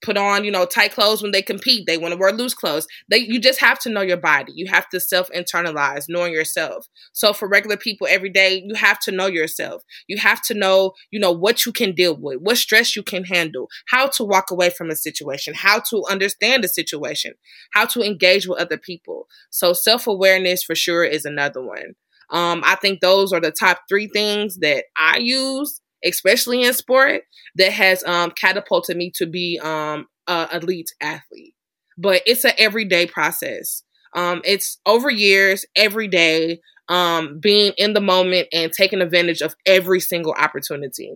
put 0.02 0.16
on, 0.16 0.44
you 0.44 0.50
know, 0.50 0.64
tight 0.64 0.92
clothes 0.92 1.22
when 1.22 1.32
they 1.32 1.42
compete. 1.42 1.86
They 1.86 1.98
want 1.98 2.12
to 2.12 2.18
wear 2.18 2.32
loose 2.32 2.54
clothes. 2.54 2.86
They 3.08 3.18
you 3.18 3.40
just 3.40 3.60
have 3.60 3.78
to 3.80 3.90
know 3.90 4.00
your 4.00 4.16
body. 4.16 4.52
You 4.54 4.66
have 4.70 4.88
to 4.90 5.00
self-internalize 5.00 6.06
knowing 6.08 6.32
yourself. 6.32 6.86
So 7.12 7.32
for 7.32 7.48
regular 7.48 7.76
people 7.76 8.06
every 8.10 8.30
day, 8.30 8.62
you 8.64 8.74
have 8.74 8.98
to 9.00 9.12
know 9.12 9.26
yourself. 9.26 9.82
You 10.06 10.18
have 10.18 10.42
to 10.42 10.54
know, 10.54 10.92
you 11.10 11.20
know, 11.20 11.32
what 11.32 11.66
you 11.66 11.72
can 11.72 11.94
deal 11.94 12.16
with, 12.16 12.38
what 12.40 12.58
stress 12.58 12.96
you 12.96 13.02
can 13.02 13.24
handle, 13.24 13.68
how 13.88 14.08
to 14.08 14.24
walk 14.24 14.50
away 14.50 14.70
from 14.70 14.90
a 14.90 14.96
situation, 14.96 15.54
how 15.54 15.80
to 15.90 16.04
understand 16.10 16.64
a 16.64 16.68
situation, 16.68 17.34
how 17.72 17.86
to 17.86 18.02
engage 18.02 18.46
with 18.46 18.60
other 18.60 18.78
people. 18.78 19.26
So 19.50 19.72
self-awareness 19.72 20.64
for 20.64 20.74
sure 20.74 21.04
is 21.04 21.24
another 21.24 21.62
one. 21.62 21.94
Um, 22.30 22.62
I 22.64 22.76
think 22.76 23.00
those 23.00 23.32
are 23.32 23.40
the 23.40 23.50
top 23.50 23.80
three 23.88 24.06
things 24.06 24.58
that 24.58 24.84
I 24.96 25.18
use 25.18 25.79
especially 26.04 26.62
in 26.62 26.74
sport, 26.74 27.22
that 27.56 27.72
has 27.72 28.04
um, 28.04 28.30
catapulted 28.32 28.96
me 28.96 29.10
to 29.16 29.26
be 29.26 29.58
um, 29.62 30.06
a 30.26 30.48
elite 30.52 30.90
athlete. 31.00 31.54
But 31.98 32.22
it's 32.26 32.44
an 32.44 32.52
everyday 32.58 33.06
process. 33.06 33.82
Um, 34.14 34.42
it's 34.44 34.78
over 34.86 35.10
years, 35.10 35.64
every 35.76 36.08
day, 36.08 36.60
um, 36.88 37.38
being 37.38 37.72
in 37.76 37.92
the 37.92 38.00
moment 38.00 38.48
and 38.52 38.72
taking 38.72 39.00
advantage 39.00 39.42
of 39.42 39.54
every 39.64 40.00
single 40.00 40.32
opportunity 40.32 41.12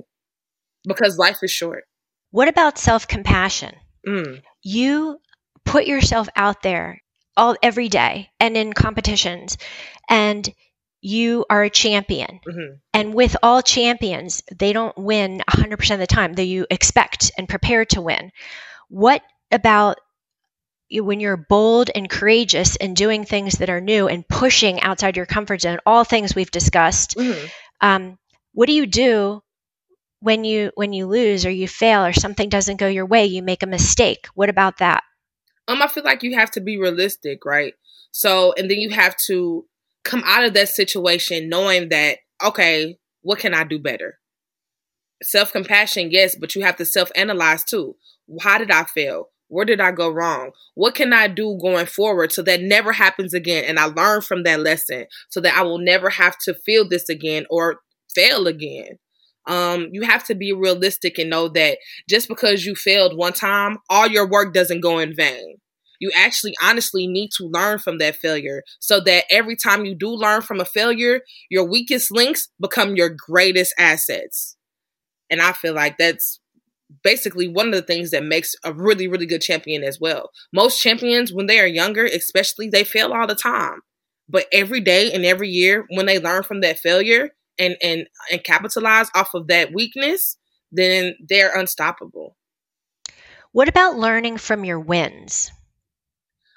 because 0.87 1.19
life 1.19 1.39
is 1.43 1.51
short. 1.51 1.85
What 2.31 2.49
about 2.49 2.79
self 2.79 3.09
compassion? 3.09 3.75
Mm. 4.07 4.43
You 4.63 5.19
put 5.65 5.87
yourself 5.87 6.29
out 6.37 6.63
there 6.63 7.03
all 7.37 7.57
every 7.63 7.89
day 7.89 8.31
and 8.39 8.57
in 8.57 8.73
competitions, 8.73 9.57
and 10.09 10.49
you 11.05 11.45
are 11.51 11.63
a 11.63 11.71
champion. 11.71 12.41
Mm-hmm. 12.49 12.77
And 12.95 13.13
with 13.13 13.37
all 13.43 13.61
champions, 13.61 14.43
they 14.51 14.73
don't 14.73 14.97
win 14.97 15.43
100% 15.51 15.91
of 15.93 16.01
the 16.01 16.07
time, 16.07 16.33
though 16.33 16.43
you 16.43 16.67
expect 16.71 17.31
and 17.37 17.47
prepare 17.47 17.85
to 17.87 18.01
win. 18.01 18.33
What 18.89 19.21
about 19.53 19.99
when 20.91 21.21
you're 21.21 21.37
bold 21.37 21.91
and 21.95 22.09
courageous 22.09 22.77
and 22.77 22.97
doing 22.97 23.27
things 23.27 23.59
that 23.59 23.69
are 23.69 23.83
new 23.83 24.09
and 24.09 24.27
pushing 24.27 24.81
outside 24.81 25.19
your 25.19 25.27
comfort 25.27 25.61
zone, 25.61 25.79
all 25.85 26.05
things 26.05 26.35
we've 26.35 26.51
discussed? 26.51 27.19
Mm-hmm. 27.19 27.47
Um, 27.83 28.19
what 28.55 28.67
do 28.67 28.73
you 28.73 28.87
do 28.87 29.43
when 30.21 30.45
you 30.45 30.71
when 30.75 30.95
you 30.95 31.07
lose 31.07 31.45
or 31.45 31.51
you 31.51 31.69
fail 31.69 32.07
or 32.07 32.15
something 32.15 32.49
doesn't 32.49 32.81
go 32.81 32.87
your 32.87 33.05
way? 33.05 33.27
You 33.27 33.43
make 33.43 33.63
a 33.63 33.67
mistake. 33.67 34.27
What 34.35 34.49
about 34.49 34.79
that? 34.79 35.03
Um, 35.69 35.83
I 35.83 35.89
feel 35.89 36.05
like 36.05 36.23
you 36.23 36.35
have 36.35 36.51
to 36.53 36.63
be 36.63 36.79
realistic, 36.79 37.45
right? 37.45 37.75
So, 38.11 38.55
and 38.57 38.71
then 38.71 38.79
you 38.79 38.89
have 38.91 39.17
to 39.27 39.67
come 40.05 40.23
out 40.25 40.45
of 40.45 40.55
that 40.55 40.69
situation 40.69 41.49
knowing 41.49 41.89
that, 41.89 42.19
okay, 42.45 42.99
what 43.23 43.39
can 43.39 43.55
I 43.55 43.65
do 43.65 43.79
better? 43.79 44.19
Self 45.23 45.53
compassion, 45.53 46.11
yes, 46.11 46.37
but 46.39 46.55
you 46.55 46.63
have 46.63 46.77
to 46.77 46.85
self 46.85 47.11
analyze 47.17 47.65
too. 47.65 47.97
How 48.41 48.59
did 48.59 48.71
I 48.71 48.85
fail? 48.85 49.31
Where 49.49 49.65
did 49.65 49.81
I 49.81 49.93
go 49.93 50.11
wrong? 50.11 50.51
What 50.75 50.95
can 50.95 51.13
I 51.13 51.29
do 51.29 51.59
going 51.61 51.87
forward 51.87 52.33
so 52.33 52.43
that 52.43 52.61
never 52.61 52.93
happens 52.93 53.35
again? 53.35 53.65
And 53.65 53.79
I 53.79 53.85
learn 53.85 54.21
from 54.21 54.43
that 54.45 54.61
lesson 54.61 55.07
so 55.29 55.41
that 55.41 55.57
I 55.57 55.63
will 55.63 55.79
never 55.79 56.11
have 56.11 56.37
to 56.45 56.55
feel 56.55 56.89
this 56.89 57.09
again 57.09 57.47
or 57.51 57.81
fail 58.15 58.47
again. 58.47 58.99
Um, 59.47 59.89
you 59.93 60.03
have 60.03 60.25
to 60.25 60.35
be 60.35 60.53
realistic 60.53 61.19
and 61.19 61.29
know 61.29 61.49
that 61.49 61.79
just 62.09 62.29
because 62.29 62.65
you 62.65 62.75
failed 62.75 63.17
one 63.17 63.35
time, 63.35 63.79
all 63.91 64.09
your 64.09 64.29
work 64.29 64.55
doesn't 64.55 64.81
go 64.81 64.99
in 64.99 65.15
vain 65.15 65.59
you 66.05 66.11
actually 66.15 66.55
honestly 66.63 67.07
need 67.07 67.31
to 67.31 67.49
learn 67.51 67.79
from 67.79 67.97
that 67.97 68.17
failure 68.17 68.63
so 68.79 69.01
that 69.01 69.25
every 69.31 69.57
time 69.57 69.87
you 69.87 69.95
do 69.95 70.11
learn 70.11 70.43
from 70.43 70.61
a 70.61 70.67
failure, 70.67 71.23
your 71.49 71.67
weakest 71.67 72.11
links 72.11 72.51
become 72.61 72.95
your 72.95 73.09
greatest 73.09 73.75
assets. 73.79 74.55
And 75.31 75.41
I 75.41 75.53
feel 75.53 75.73
like 75.73 75.97
that's 75.97 76.41
basically 77.03 77.49
one 77.49 77.69
of 77.69 77.73
the 77.73 77.81
things 77.81 78.11
that 78.11 78.23
makes 78.23 78.55
a 78.65 78.75
really, 78.75 79.09
really 79.09 79.25
good 79.25 79.41
champion 79.41 79.83
as 79.83 79.99
well. 79.99 80.29
Most 80.53 80.79
champions, 80.79 81.33
when 81.33 81.47
they 81.47 81.59
are 81.59 81.67
younger, 81.67 82.05
especially, 82.05 82.69
they 82.69 82.85
fail 82.85 83.15
all 83.15 83.27
the 83.27 83.35
time. 83.35 83.81
But 84.29 84.45
every 84.53 84.83
day 84.83 85.11
and 85.11 85.25
every 85.25 85.49
year, 85.49 85.87
when 85.89 86.05
they 86.05 86.19
learn 86.19 86.43
from 86.43 86.61
that 86.61 86.79
failure 86.81 87.31
and 87.59 87.77
and 87.83 88.07
and 88.31 88.45
capitalize 88.45 89.09
off 89.15 89.33
of 89.33 89.47
that 89.47 89.73
weakness, 89.73 90.37
then 90.71 91.15
they're 91.27 91.59
unstoppable. 91.59 92.37
What 93.53 93.71
about 93.71 93.97
learning 93.97 94.37
from 94.37 94.67
your 94.67 94.81
wins? 94.81 95.51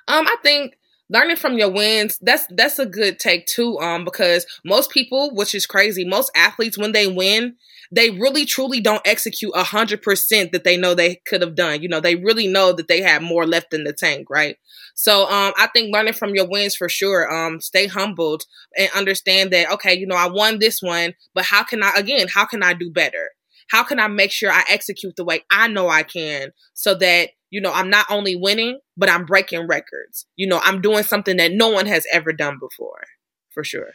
Um, 0.08 0.26
I 0.28 0.36
think 0.44 0.78
learning 1.10 1.38
from 1.38 1.58
your 1.58 1.72
wins 1.72 2.18
that's 2.22 2.46
that's 2.50 2.80
a 2.80 2.86
good 2.86 3.18
take 3.18 3.46
too 3.46 3.80
um 3.80 4.04
because 4.04 4.46
most 4.66 4.92
people 4.92 5.34
which 5.34 5.56
is 5.56 5.66
crazy 5.66 6.04
most 6.04 6.30
athletes 6.36 6.78
when 6.78 6.92
they 6.92 7.08
win 7.08 7.56
they 7.94 8.10
really 8.10 8.44
truly 8.46 8.82
don't 8.82 9.08
execute 9.08 9.54
a 9.56 9.64
hundred 9.64 10.02
percent 10.02 10.52
that 10.52 10.66
they 10.66 10.76
know 10.76 10.94
they 10.94 11.16
could 11.26 11.42
have 11.42 11.56
done. 11.56 11.82
You 11.82 11.88
know 11.88 12.02
they 12.02 12.16
really 12.16 12.46
know 12.48 12.74
that 12.74 12.90
they 12.90 13.02
have 13.02 13.22
more 13.22 13.46
left 13.46 13.74
in 13.74 13.86
the 13.86 13.94
tank 13.94 14.30
right? 14.30 14.58
So 14.96 15.24
um 15.30 15.54
i 15.58 15.68
think 15.68 15.94
learning 15.94 16.14
from 16.14 16.36
your 16.36 16.48
wins 16.48 16.76
for 16.76 16.90
sure 16.90 17.32
um 17.34 17.62
stay 17.62 17.88
humbled 17.88 18.44
and 18.78 18.90
understand 18.96 19.52
that 19.52 19.72
okay 19.72 19.94
you 19.98 20.08
know 20.08 20.16
i 20.16 20.28
won 20.28 20.60
this 20.60 20.82
one 20.82 21.14
but 21.34 21.46
how 21.46 21.64
can 21.64 21.84
i 21.84 21.94
again 21.96 22.28
how 22.34 22.46
can 22.46 22.64
i 22.64 22.74
do 22.74 22.92
better? 22.92 23.32
How 23.70 23.84
can 23.84 24.00
i 24.00 24.08
make 24.08 24.32
sure 24.32 24.52
i 24.52 24.64
execute 24.70 25.16
the 25.16 25.24
way 25.26 25.44
i 25.52 25.68
know 25.68 25.88
i 25.90 26.04
can 26.04 26.52
so 26.74 26.96
that 26.96 27.30
you 27.50 27.62
know, 27.62 27.72
I'm 27.72 27.90
not 27.90 28.06
only 28.10 28.36
winning, 28.36 28.80
but 28.96 29.10
I'm 29.10 29.26
breaking 29.26 29.68
records. 29.68 30.26
You 30.36 30.48
know, 30.48 30.60
I'm 30.64 30.82
doing 30.82 31.04
something 31.04 31.38
that 31.38 31.52
no 31.52 31.70
one 31.70 31.86
has 31.86 32.06
ever 32.12 32.34
done 32.34 32.58
before, 32.60 33.04
for 33.50 33.64
sure. 33.64 33.92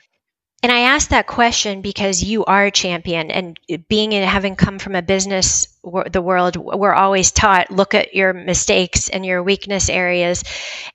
And 0.62 0.70
I 0.70 0.80
asked 0.82 1.10
that 1.10 1.26
question 1.26 1.82
because 1.82 2.22
you 2.22 2.44
are 2.44 2.66
a 2.66 2.70
champion, 2.70 3.32
and 3.32 3.58
being 3.88 4.14
and 4.14 4.24
having 4.24 4.54
come 4.54 4.78
from 4.78 4.94
a 4.94 5.02
business 5.02 5.66
the 6.12 6.22
world, 6.22 6.54
we're 6.56 6.94
always 6.94 7.32
taught 7.32 7.72
look 7.72 7.94
at 7.94 8.14
your 8.14 8.32
mistakes 8.32 9.08
and 9.08 9.26
your 9.26 9.42
weakness 9.42 9.88
areas. 9.88 10.44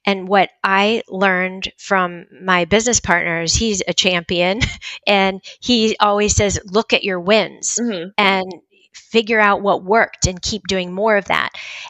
And 0.05 0.29
what 0.29 0.51
I 0.63 1.03
learned 1.09 1.69
from 1.77 2.27
my 2.41 2.63
business 2.63 3.01
partners, 3.01 3.53
he's 3.53 3.83
a 3.85 3.93
champion, 3.93 4.61
and 5.07 5.41
he 5.59 5.97
always 5.99 6.33
says 6.33 6.61
look 6.63 6.93
at 6.93 7.03
your 7.03 7.19
wins 7.19 7.77
mm-hmm. 7.81 8.11
and 8.17 8.45
figure 8.93 9.39
out 9.39 9.61
what 9.61 9.83
worked 9.83 10.27
and 10.27 10.41
keep 10.41 10.63
doing 10.67 10.93
more 10.93 11.17
of 11.17 11.25
that. 11.25 11.49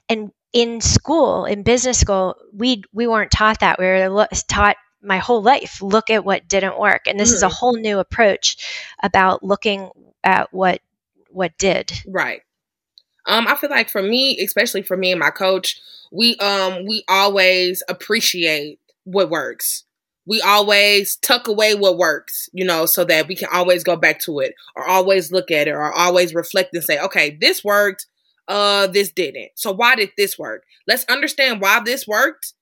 And 0.09 0.31
in 0.53 0.81
school, 0.81 1.45
in 1.45 1.63
business 1.63 1.99
school, 1.99 2.35
we 2.53 2.83
we 2.93 3.07
weren't 3.07 3.31
taught 3.31 3.59
that. 3.59 3.79
We 3.79 3.85
were 3.85 4.27
taught 4.47 4.77
my 5.01 5.17
whole 5.17 5.41
life 5.41 5.81
look 5.81 6.09
at 6.09 6.25
what 6.25 6.47
didn't 6.47 6.79
work, 6.79 7.07
and 7.07 7.19
this 7.19 7.31
mm. 7.31 7.35
is 7.35 7.43
a 7.43 7.47
mm. 7.47 7.51
whole 7.53 7.75
new 7.75 7.99
approach 7.99 8.57
about 9.01 9.43
looking 9.43 9.89
at 10.23 10.53
what 10.53 10.81
what 11.29 11.57
did. 11.57 11.91
Right. 12.07 12.41
Um, 13.25 13.47
I 13.47 13.55
feel 13.55 13.69
like 13.69 13.89
for 13.89 14.01
me, 14.01 14.39
especially 14.39 14.81
for 14.81 14.95
me 14.95 15.11
and 15.11 15.19
my 15.19 15.31
coach, 15.31 15.79
we 16.11 16.35
um 16.37 16.85
we 16.85 17.03
always 17.07 17.83
appreciate 17.89 18.79
what 19.03 19.29
works. 19.29 19.83
We 20.25 20.41
always 20.41 21.15
tuck 21.17 21.47
away 21.47 21.73
what 21.75 21.97
works, 21.97 22.49
you 22.51 22.65
know, 22.65 22.85
so 22.85 23.05
that 23.05 23.29
we 23.29 23.35
can 23.35 23.47
always 23.51 23.83
go 23.83 23.95
back 23.95 24.19
to 24.21 24.39
it 24.39 24.55
or 24.75 24.85
always 24.85 25.31
look 25.31 25.51
at 25.51 25.69
it 25.69 25.71
or 25.71 25.91
always 25.93 26.35
reflect 26.35 26.73
and 26.73 26.83
say, 26.83 26.99
okay, 26.99 27.37
this 27.39 27.63
worked 27.63 28.07
uh 28.47 28.87
this 28.87 29.11
didn't. 29.11 29.51
So 29.55 29.71
why 29.71 29.95
did 29.95 30.11
this 30.17 30.37
work? 30.37 30.63
Let's 30.87 31.05
understand 31.05 31.61
why 31.61 31.81
this 31.83 32.07
worked. 32.07 32.53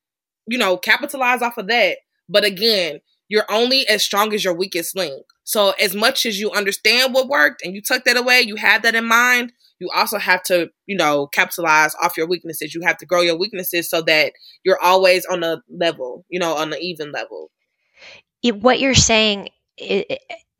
You 0.47 0.57
know, 0.57 0.77
capitalize 0.77 1.41
off 1.41 1.57
of 1.57 1.67
that. 1.67 1.97
But 2.29 2.45
again, 2.45 3.01
you're 3.27 3.45
only 3.49 3.87
as 3.87 4.03
strong 4.03 4.33
as 4.33 4.43
your 4.43 4.53
weakest 4.53 4.95
link. 4.95 5.25
So 5.43 5.71
as 5.79 5.95
much 5.95 6.25
as 6.25 6.39
you 6.39 6.51
understand 6.51 7.13
what 7.13 7.27
worked 7.27 7.63
and 7.63 7.73
you 7.73 7.81
tuck 7.81 8.03
that 8.05 8.17
away, 8.17 8.41
you 8.41 8.55
have 8.55 8.83
that 8.83 8.95
in 8.95 9.05
mind, 9.05 9.53
you 9.79 9.89
also 9.93 10.17
have 10.17 10.43
to, 10.43 10.69
you 10.85 10.97
know, 10.97 11.27
capitalize 11.27 11.95
off 12.01 12.17
your 12.17 12.27
weaknesses. 12.27 12.73
You 12.73 12.81
have 12.81 12.97
to 12.97 13.05
grow 13.05 13.21
your 13.21 13.37
weaknesses 13.37 13.89
so 13.89 14.01
that 14.03 14.33
you're 14.63 14.81
always 14.81 15.25
on 15.25 15.43
a 15.43 15.61
level, 15.69 16.25
you 16.29 16.39
know, 16.39 16.55
on 16.55 16.73
an 16.73 16.79
even 16.81 17.11
level. 17.11 17.51
What 18.43 18.79
you're 18.79 18.93
saying 18.93 19.49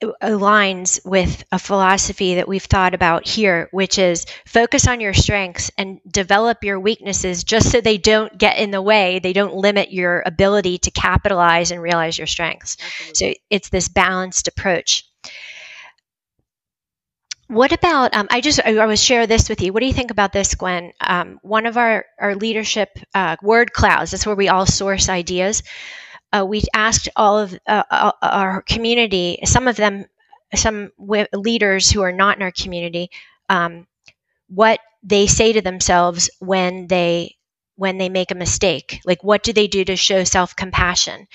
aligns 0.04 1.00
with 1.06 1.44
a 1.52 1.60
philosophy 1.60 2.36
that 2.36 2.48
we've 2.48 2.64
thought 2.64 2.94
about 2.94 3.28
here, 3.28 3.70
which 3.72 3.98
is 3.98 4.26
focus 4.46 4.88
on 4.88 5.00
your 5.00 5.14
strengths 5.14 5.72
and 5.78 6.00
develop 6.10 6.64
your 6.64 6.80
weaknesses 6.80 7.44
just 7.44 7.72
so 7.72 7.80
they 7.80 7.98
don't 7.98 8.38
get 8.38 8.58
in 8.58 8.72
the 8.72 8.82
way. 8.82 9.20
They 9.20 9.34
don't 9.34 9.56
limit 9.56 9.94
your 9.94 10.22
ability 10.26 10.80
to 10.80 10.92
capitalize 10.92 11.72
and 11.72 11.82
realize 11.82 12.18
your 12.18 12.28
strengths. 12.28 12.78
Absolutely. 12.82 13.14
So 13.16 13.40
it's 13.50 13.70
this 13.70 13.88
balanced 13.88 14.48
approach. 14.50 15.06
What 17.48 17.72
about, 17.72 18.16
um, 18.16 18.28
I 18.32 18.42
just, 18.42 18.60
I, 18.66 18.76
I 18.76 18.86
will 18.88 18.96
share 18.96 19.28
this 19.28 19.48
with 19.50 19.62
you. 19.62 19.72
What 19.72 19.80
do 19.80 19.86
you 19.86 19.94
think 19.94 20.12
about 20.12 20.34
this, 20.34 20.56
Gwen? 20.56 20.92
Um, 21.00 21.40
one 21.42 21.68
of 21.68 21.78
our, 21.78 22.06
our 22.20 22.36
leadership 22.36 22.90
uh, 23.14 23.38
word 23.42 23.72
clouds, 23.72 24.12
that's 24.12 24.26
where 24.26 24.36
we 24.36 24.50
all 24.50 24.66
source 24.66 25.10
ideas 25.10 25.64
uh, 26.36 26.46
we 26.46 26.64
asked 26.74 27.10
all 27.16 27.40
of 27.40 27.54
uh, 27.68 27.84
uh, 27.90 28.12
our 28.22 28.62
community, 28.64 29.40
some 29.46 29.68
of 29.68 29.76
them, 29.76 30.06
some 30.56 30.92
w- 31.00 31.28
leaders 31.34 31.92
who 31.92 32.02
are 32.02 32.12
not 32.12 32.38
in 32.38 32.44
our 32.44 32.52
community, 32.52 33.10
um, 33.50 33.88
what 34.48 34.80
they 35.04 35.28
say 35.28 35.54
to 35.54 35.62
themselves 35.62 36.30
when 36.40 36.88
they 36.88 37.36
when 37.78 37.98
they 37.98 38.10
make 38.10 38.32
a 38.32 38.36
mistake. 38.36 39.02
Like, 39.06 39.24
what 39.24 39.44
do 39.44 39.54
they 39.54 39.68
do 39.68 39.86
to 39.86 39.96
show 39.96 40.24
self 40.24 40.56
compassion? 40.56 41.28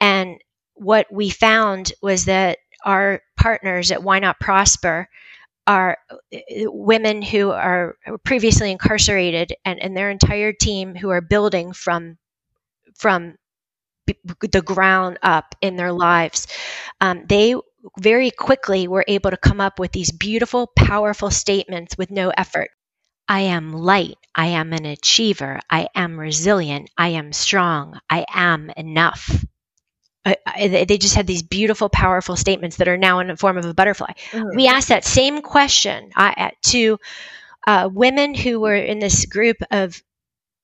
And 0.00 0.38
what 0.74 1.06
we 1.12 1.30
found 1.30 1.92
was 2.02 2.26
that 2.26 2.58
our 2.84 3.22
partners 3.38 3.90
at 3.92 4.02
Why 4.02 4.18
Not 4.20 4.40
Prosper 4.40 5.08
are 5.66 5.98
women 6.66 7.22
who 7.22 7.50
are 7.52 7.96
previously 8.24 8.70
incarcerated 8.72 9.54
and, 9.64 9.80
and 9.80 9.96
their 9.96 10.10
entire 10.10 10.52
team 10.52 10.94
who 10.94 11.10
are 11.10 11.22
building 11.22 11.72
from 11.72 12.18
from 12.98 13.36
the 14.06 14.62
ground 14.62 15.18
up 15.22 15.54
in 15.60 15.76
their 15.76 15.92
lives. 15.92 16.46
Um, 17.00 17.24
they 17.28 17.54
very 17.98 18.30
quickly 18.30 18.88
were 18.88 19.04
able 19.06 19.30
to 19.30 19.36
come 19.36 19.60
up 19.60 19.78
with 19.78 19.92
these 19.92 20.10
beautiful, 20.10 20.66
powerful 20.76 21.30
statements 21.30 21.96
with 21.96 22.10
no 22.10 22.30
effort. 22.30 22.70
I 23.28 23.40
am 23.40 23.72
light. 23.72 24.16
I 24.34 24.46
am 24.46 24.72
an 24.72 24.86
achiever. 24.86 25.60
I 25.70 25.88
am 25.94 26.18
resilient. 26.18 26.90
I 26.96 27.08
am 27.08 27.32
strong. 27.32 27.98
I 28.08 28.24
am 28.32 28.70
enough. 28.76 29.44
they 30.24 30.98
just 30.98 31.14
had 31.14 31.26
these 31.26 31.42
beautiful, 31.42 31.88
powerful 31.88 32.36
statements 32.36 32.76
that 32.76 32.88
are 32.88 32.96
now 32.96 33.18
in 33.20 33.28
the 33.28 33.36
form 33.36 33.58
of 33.58 33.64
a 33.64 33.74
butterfly. 33.74 34.12
Mm-hmm. 34.30 34.56
We 34.56 34.68
asked 34.68 34.88
that 34.88 35.04
same 35.04 35.42
question 35.42 36.10
uh, 36.16 36.50
to 36.66 36.98
uh, 37.66 37.88
women 37.92 38.34
who 38.34 38.60
were 38.60 38.76
in 38.76 39.00
this 39.00 39.26
group 39.26 39.56
of 39.70 40.00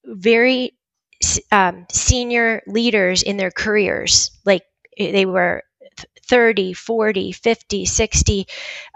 very 0.04 0.74
um, 1.50 1.86
senior 1.90 2.62
leaders 2.66 3.22
in 3.22 3.36
their 3.36 3.50
careers, 3.50 4.30
like 4.44 4.62
eh, 4.98 5.12
they 5.12 5.26
were 5.26 5.62
30, 6.26 6.72
40, 6.72 7.32
50, 7.32 7.84
60 7.84 8.46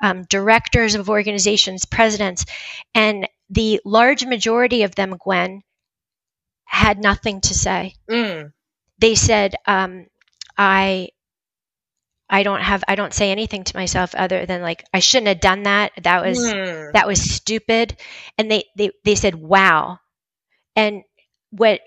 um, 0.02 0.22
directors 0.24 0.94
of 0.94 1.10
organizations, 1.10 1.84
presidents, 1.84 2.44
and 2.94 3.28
the 3.50 3.80
large 3.84 4.24
majority 4.24 4.82
of 4.82 4.94
them, 4.94 5.16
Gwen, 5.18 5.62
had 6.64 6.98
nothing 6.98 7.40
to 7.42 7.54
say. 7.54 7.94
Mm. 8.10 8.52
They 8.98 9.14
said, 9.14 9.54
um, 9.66 10.06
"I, 10.56 11.10
I 12.28 12.42
don't 12.42 12.62
have, 12.62 12.82
I 12.88 12.94
don't 12.94 13.14
say 13.14 13.30
anything 13.30 13.64
to 13.64 13.76
myself 13.76 14.14
other 14.14 14.46
than 14.46 14.62
like 14.62 14.84
I 14.92 15.00
shouldn't 15.00 15.28
have 15.28 15.40
done 15.40 15.64
that. 15.64 15.92
That 16.02 16.24
was 16.24 16.38
mm. 16.38 16.92
that 16.92 17.06
was 17.06 17.20
stupid." 17.20 17.96
And 18.38 18.50
they 18.50 18.64
they 18.76 18.90
they 19.04 19.14
said, 19.14 19.34
"Wow," 19.34 19.98
and 20.74 21.02
what 21.50 21.80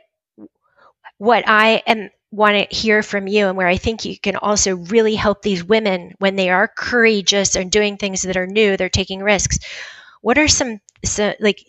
what 1.19 1.47
I 1.47 1.83
am 1.85 2.09
want 2.31 2.55
to 2.57 2.75
hear 2.75 3.03
from 3.03 3.27
you 3.27 3.47
and 3.47 3.57
where 3.57 3.67
I 3.67 3.77
think 3.77 4.05
you 4.05 4.17
can 4.17 4.35
also 4.35 4.75
really 4.75 5.15
help 5.15 5.41
these 5.41 5.63
women 5.63 6.13
when 6.19 6.35
they 6.35 6.49
are 6.49 6.67
courageous 6.67 7.55
and 7.55 7.71
doing 7.71 7.97
things 7.97 8.21
that 8.23 8.37
are 8.37 8.47
new, 8.47 8.77
they're 8.77 8.89
taking 8.89 9.21
risks. 9.21 9.59
What 10.21 10.37
are 10.37 10.47
some 10.47 10.79
so 11.03 11.33
like 11.39 11.59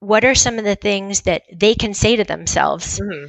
what 0.00 0.24
are 0.24 0.34
some 0.34 0.58
of 0.58 0.64
the 0.64 0.76
things 0.76 1.22
that 1.22 1.42
they 1.52 1.74
can 1.74 1.94
say 1.94 2.16
to 2.16 2.24
themselves? 2.24 2.98
Mm-hmm. 3.00 3.26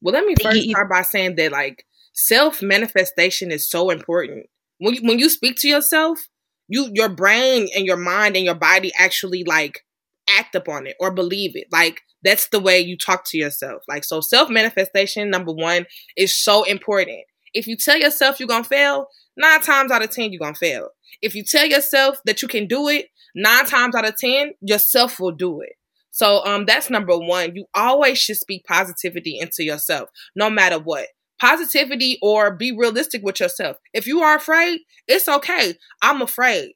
Well, 0.00 0.14
let 0.14 0.24
me 0.24 0.34
first 0.40 0.64
you, 0.64 0.70
start 0.70 0.90
by 0.90 1.02
saying 1.02 1.36
that 1.36 1.52
like 1.52 1.86
self 2.12 2.62
manifestation 2.62 3.50
is 3.50 3.70
so 3.70 3.90
important. 3.90 4.46
When 4.78 4.94
you, 4.94 5.02
when 5.02 5.18
you 5.18 5.28
speak 5.28 5.56
to 5.58 5.68
yourself, 5.68 6.20
you 6.68 6.90
your 6.92 7.08
brain 7.08 7.68
and 7.76 7.86
your 7.86 7.96
mind 7.96 8.36
and 8.36 8.44
your 8.44 8.54
body 8.54 8.92
actually 8.98 9.44
like 9.44 9.84
act 10.28 10.54
upon 10.54 10.86
it 10.86 10.96
or 11.00 11.10
believe 11.10 11.56
it. 11.56 11.66
Like 11.70 12.02
that's 12.22 12.48
the 12.48 12.60
way 12.60 12.80
you 12.80 12.96
talk 12.96 13.24
to 13.26 13.38
yourself. 13.38 13.82
Like 13.88 14.04
so 14.04 14.20
self 14.20 14.50
manifestation 14.50 15.30
number 15.30 15.52
1 15.52 15.86
is 16.16 16.38
so 16.38 16.64
important. 16.64 17.20
If 17.52 17.66
you 17.66 17.76
tell 17.76 17.98
yourself 17.98 18.40
you're 18.40 18.48
going 18.48 18.62
to 18.64 18.68
fail, 18.68 19.06
9 19.36 19.60
times 19.60 19.92
out 19.92 20.02
of 20.02 20.10
10 20.10 20.32
you're 20.32 20.40
going 20.40 20.54
to 20.54 20.58
fail. 20.58 20.88
If 21.22 21.34
you 21.34 21.44
tell 21.44 21.66
yourself 21.66 22.18
that 22.24 22.42
you 22.42 22.48
can 22.48 22.66
do 22.66 22.88
it, 22.88 23.06
9 23.34 23.66
times 23.66 23.94
out 23.94 24.08
of 24.08 24.16
10 24.16 24.52
yourself 24.60 25.20
will 25.20 25.32
do 25.32 25.60
it. 25.60 25.72
So 26.10 26.44
um 26.44 26.64
that's 26.66 26.90
number 26.90 27.16
1. 27.16 27.56
You 27.56 27.66
always 27.74 28.18
should 28.18 28.36
speak 28.36 28.64
positivity 28.66 29.38
into 29.38 29.64
yourself 29.64 30.10
no 30.34 30.50
matter 30.50 30.78
what 30.78 31.08
positivity 31.40 32.18
or 32.22 32.54
be 32.54 32.72
realistic 32.72 33.22
with 33.22 33.40
yourself. 33.40 33.76
If 33.92 34.06
you 34.06 34.20
are 34.22 34.36
afraid, 34.36 34.80
it's 35.06 35.28
okay. 35.28 35.74
I'm 36.00 36.22
afraid. 36.22 36.72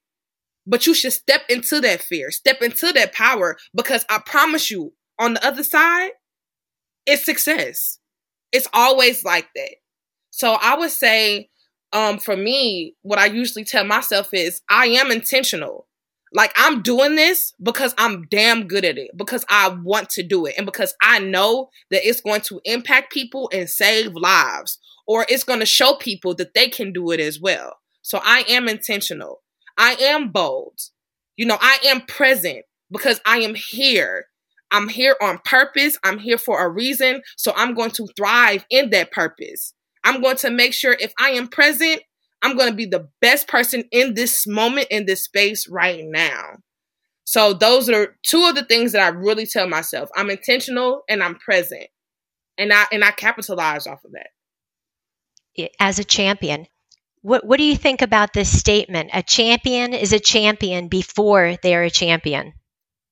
But 0.71 0.87
you 0.87 0.93
should 0.93 1.15
step 1.15 1.43
into 1.49 1.81
that 1.81 2.03
fear, 2.03 2.31
step 2.31 2.61
into 2.61 2.93
that 2.93 3.15
power, 3.15 3.57
because 3.75 4.05
I 4.11 4.19
promise 4.25 4.71
you, 4.71 4.93
on 5.19 5.35
the 5.35 5.45
other 5.45 5.65
side, 5.65 6.11
it's 7.07 7.25
success. 7.25 7.99
It's 8.53 8.69
always 8.75 9.25
like 9.25 9.49
that. 9.57 9.77
So 10.31 10.59
I 10.61 10.77
would 10.77 10.91
say, 10.91 11.49
um, 11.95 12.19
for 12.19 12.37
me, 12.37 12.95
what 13.01 13.19
I 13.19 13.27
usually 13.27 13.65
tell 13.65 13.85
myself 13.85 14.29
is 14.35 14.61
I 14.69 14.89
am 14.89 15.11
intentional. 15.11 15.87
Like 16.35 16.53
I'm 16.55 16.83
doing 16.83 17.17
this 17.17 17.55
because 17.63 17.95
I'm 17.97 18.27
damn 18.31 18.69
good 18.69 18.85
at 18.85 18.99
it, 18.99 19.13
because 19.17 19.47
I 19.49 19.71
want 19.83 20.11
to 20.11 20.23
do 20.23 20.45
it, 20.45 20.55
and 20.59 20.67
because 20.67 20.95
I 21.01 21.19
know 21.19 21.71
that 21.91 22.07
it's 22.07 22.21
going 22.21 22.43
to 22.43 22.61
impact 22.67 23.11
people 23.11 23.49
and 23.55 23.71
save 23.71 24.13
lives, 24.13 24.79
or 25.07 25.25
it's 25.31 25.45
going 25.45 25.61
to 25.61 25.67
show 25.67 25.95
people 25.95 26.35
that 26.35 26.53
they 26.53 26.69
can 26.69 26.93
do 26.93 27.11
it 27.11 27.21
as 27.21 27.41
well. 27.41 27.79
So 28.03 28.21
I 28.23 28.45
am 28.51 28.69
intentional. 28.69 29.41
I 29.79 29.95
am 29.95 30.31
bold. 30.31 30.79
You 31.37 31.47
know, 31.47 31.57
I 31.61 31.79
am 31.87 32.03
present 32.03 32.65
because 32.91 33.21
I 33.25 33.39
am 33.39 33.55
here. 33.55 34.27
I'm 34.71 34.89
here 34.89 35.17
on 35.23 35.39
purpose. 35.45 35.97
I'm 36.05 36.19
here 36.19 36.37
for 36.37 36.63
a 36.63 36.69
reason. 36.69 37.23
So 37.37 37.53
I'm 37.57 37.75
going 37.75 37.93
to 37.93 38.09
thrive 38.17 38.67
in 38.71 38.91
that 38.91 39.13
purpose. 39.13 39.73
I'm 40.05 40.21
going 40.21 40.37
to 40.39 40.51
make 40.51 40.75
sure 40.75 40.97
if 40.99 41.13
I 41.19 41.31
am 41.31 41.49
present, 41.49 42.03
I'm 42.43 42.57
going 42.57 42.69
to 42.69 42.75
be 42.75 42.87
the 42.87 43.09
best 43.21 43.49
person 43.49 43.85
in 43.91 44.15
this 44.15 44.47
moment, 44.47 44.89
in 44.91 45.07
this 45.07 45.25
space 45.25 45.69
right 45.69 46.05
now. 46.05 46.59
So 47.25 47.53
those 47.53 47.89
are 47.91 48.17
two 48.23 48.45
of 48.47 48.55
the 48.55 48.65
things 48.65 48.93
that 48.93 49.03
I 49.03 49.09
really 49.09 49.47
tell 49.47 49.69
myself. 49.69 50.09
I'm 50.17 50.31
intentional 50.31 51.03
and 51.09 51.23
I'm 51.23 51.35
present. 51.37 51.87
And 52.57 52.73
I 52.73 52.87
and 52.91 53.05
I 53.05 53.11
capitalize 53.13 53.87
off 53.87 54.05
of 54.05 54.13
that. 54.13 55.71
As 55.79 55.99
a 55.99 56.05
champion, 56.05 56.67
what 57.23 57.45
what 57.45 57.59
do 57.59 57.65
you 57.65 57.77
think 57.77 58.03
about 58.03 58.33
this 58.33 58.57
statement? 58.57 59.11
A 59.13 59.23
champion 59.23 59.95
is 59.95 60.13
a 60.13 60.21
champion 60.21 60.89
before 60.89 61.57
they're 61.63 61.85
a 61.85 61.91
champion. 61.91 62.53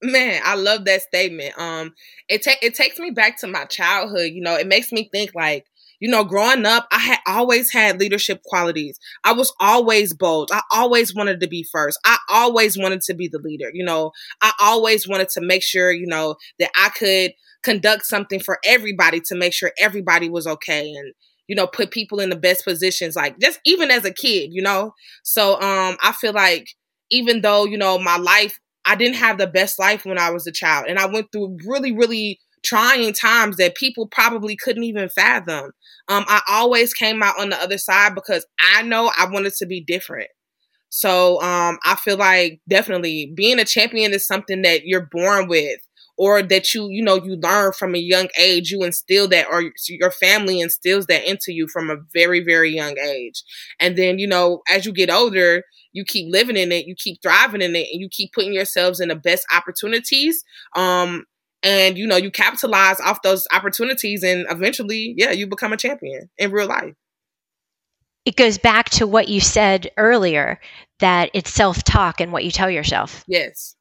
Man, 0.02 0.40
I 0.44 0.56
love 0.56 0.84
that 0.84 1.02
statement. 1.02 1.58
Um, 1.58 1.94
it 2.28 2.44
ta- 2.44 2.60
it 2.62 2.74
takes 2.74 2.98
me 2.98 3.10
back 3.10 3.40
to 3.40 3.46
my 3.46 3.64
childhood. 3.64 4.32
You 4.32 4.42
know, 4.42 4.54
it 4.54 4.66
makes 4.66 4.92
me 4.92 5.08
think 5.12 5.34
like 5.34 5.66
you 6.00 6.10
know, 6.10 6.24
growing 6.24 6.66
up, 6.66 6.86
I 6.92 6.98
had 6.98 7.18
always 7.26 7.72
had 7.72 7.98
leadership 7.98 8.42
qualities. 8.44 8.98
I 9.24 9.32
was 9.32 9.52
always 9.60 10.12
bold. 10.12 10.50
I 10.52 10.60
always 10.70 11.14
wanted 11.14 11.40
to 11.40 11.48
be 11.48 11.66
first. 11.72 11.98
I 12.04 12.18
always 12.28 12.76
wanted 12.76 13.00
to 13.02 13.14
be 13.14 13.28
the 13.28 13.38
leader. 13.38 13.70
You 13.72 13.84
know, 13.84 14.12
I 14.42 14.52
always 14.60 15.08
wanted 15.08 15.30
to 15.30 15.40
make 15.40 15.62
sure, 15.62 15.90
you 15.90 16.06
know, 16.06 16.36
that 16.58 16.70
I 16.76 16.90
could 16.90 17.32
conduct 17.62 18.06
something 18.06 18.40
for 18.40 18.58
everybody 18.64 19.20
to 19.20 19.34
make 19.34 19.52
sure 19.52 19.72
everybody 19.78 20.28
was 20.28 20.46
okay 20.46 20.92
and 20.92 21.14
you 21.48 21.54
know 21.56 21.66
put 21.66 21.90
people 21.90 22.20
in 22.20 22.30
the 22.30 22.36
best 22.36 22.64
positions 22.64 23.16
like 23.16 23.38
just 23.38 23.60
even 23.64 23.90
as 23.90 24.04
a 24.04 24.12
kid 24.12 24.50
you 24.52 24.62
know 24.62 24.92
so 25.22 25.54
um 25.60 25.96
i 26.02 26.12
feel 26.12 26.32
like 26.32 26.68
even 27.10 27.40
though 27.40 27.64
you 27.64 27.78
know 27.78 27.98
my 27.98 28.16
life 28.16 28.58
i 28.84 28.94
didn't 28.96 29.16
have 29.16 29.38
the 29.38 29.46
best 29.46 29.78
life 29.78 30.04
when 30.04 30.18
i 30.18 30.30
was 30.30 30.46
a 30.46 30.52
child 30.52 30.86
and 30.88 30.98
i 30.98 31.06
went 31.06 31.26
through 31.32 31.56
really 31.66 31.92
really 31.92 32.38
trying 32.64 33.12
times 33.12 33.56
that 33.56 33.76
people 33.76 34.08
probably 34.08 34.56
couldn't 34.56 34.82
even 34.82 35.08
fathom. 35.08 35.70
Um, 36.08 36.24
I 36.26 36.40
always 36.48 36.92
came 36.92 37.22
out 37.22 37.38
on 37.38 37.50
the 37.50 37.62
other 37.62 37.78
side 37.78 38.14
because 38.14 38.44
I 38.74 38.82
know 38.82 39.10
I 39.16 39.28
wanted 39.30 39.54
to 39.54 39.66
be 39.66 39.80
different. 39.80 40.28
So 40.88 41.40
um, 41.42 41.78
I 41.84 41.96
feel 41.96 42.16
like 42.16 42.60
definitely 42.68 43.32
being 43.34 43.58
a 43.58 43.64
champion 43.64 44.12
is 44.12 44.26
something 44.26 44.62
that 44.62 44.84
you're 44.84 45.08
born 45.10 45.48
with 45.48 45.80
or 46.16 46.42
that 46.42 46.72
you 46.74 46.88
you 46.90 47.02
know 47.02 47.16
you 47.16 47.36
learn 47.36 47.72
from 47.72 47.94
a 47.94 47.98
young 47.98 48.28
age 48.38 48.70
you 48.70 48.82
instill 48.82 49.28
that 49.28 49.46
or 49.50 49.70
your 49.88 50.10
family 50.10 50.60
instills 50.60 51.06
that 51.06 51.28
into 51.28 51.52
you 51.52 51.68
from 51.68 51.90
a 51.90 51.96
very 52.12 52.40
very 52.40 52.74
young 52.74 52.98
age. 52.98 53.42
And 53.80 53.96
then 53.96 54.18
you 54.18 54.26
know 54.26 54.62
as 54.68 54.86
you 54.86 54.92
get 54.92 55.10
older 55.10 55.62
you 55.92 56.04
keep 56.04 56.30
living 56.30 56.56
in 56.56 56.72
it 56.72 56.86
you 56.86 56.94
keep 56.96 57.20
thriving 57.22 57.62
in 57.62 57.74
it 57.74 57.88
and 57.92 58.00
you 58.00 58.08
keep 58.10 58.32
putting 58.32 58.52
yourselves 58.52 59.00
in 59.00 59.08
the 59.08 59.16
best 59.16 59.46
opportunities 59.54 60.44
um 60.74 61.24
and 61.62 61.98
you 61.98 62.06
know 62.06 62.16
you 62.16 62.30
capitalize 62.30 63.00
off 63.00 63.22
those 63.22 63.46
opportunities 63.52 64.22
and 64.22 64.46
eventually 64.50 65.14
yeah 65.16 65.32
you 65.32 65.46
become 65.46 65.72
a 65.72 65.76
champion 65.76 66.30
in 66.38 66.50
real 66.50 66.66
life. 66.66 66.94
It 68.24 68.36
goes 68.36 68.58
back 68.58 68.90
to 68.90 69.06
what 69.06 69.28
you 69.28 69.40
said 69.40 69.90
earlier 69.96 70.58
that 70.98 71.30
it's 71.32 71.52
self-talk 71.52 72.20
and 72.20 72.32
what 72.32 72.44
you 72.44 72.50
tell 72.50 72.70
yourself. 72.70 73.24
Yes. 73.28 73.74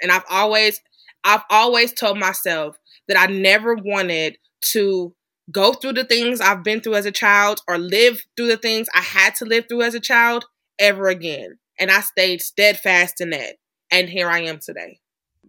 And 0.00 0.10
i've 0.10 0.24
always 0.28 0.80
i've 1.24 1.42
always 1.50 1.92
told 1.92 2.18
myself 2.18 2.76
that 3.08 3.18
i 3.18 3.26
never 3.26 3.74
wanted 3.74 4.36
to 4.60 5.14
go 5.50 5.72
through 5.72 5.92
the 5.92 6.04
things 6.04 6.40
i've 6.40 6.64
been 6.64 6.80
through 6.80 6.94
as 6.94 7.06
a 7.06 7.12
child 7.12 7.60
or 7.68 7.78
live 7.78 8.22
through 8.36 8.48
the 8.48 8.56
things 8.56 8.88
i 8.94 9.00
had 9.00 9.34
to 9.34 9.44
live 9.44 9.64
through 9.68 9.82
as 9.82 9.94
a 9.94 10.00
child 10.00 10.44
ever 10.78 11.08
again. 11.08 11.58
And 11.78 11.90
i 11.90 12.00
stayed 12.00 12.42
steadfast 12.42 13.20
in 13.20 13.30
that. 13.30 13.56
And 13.90 14.08
here 14.08 14.28
i 14.28 14.40
am 14.40 14.58
today 14.58 14.98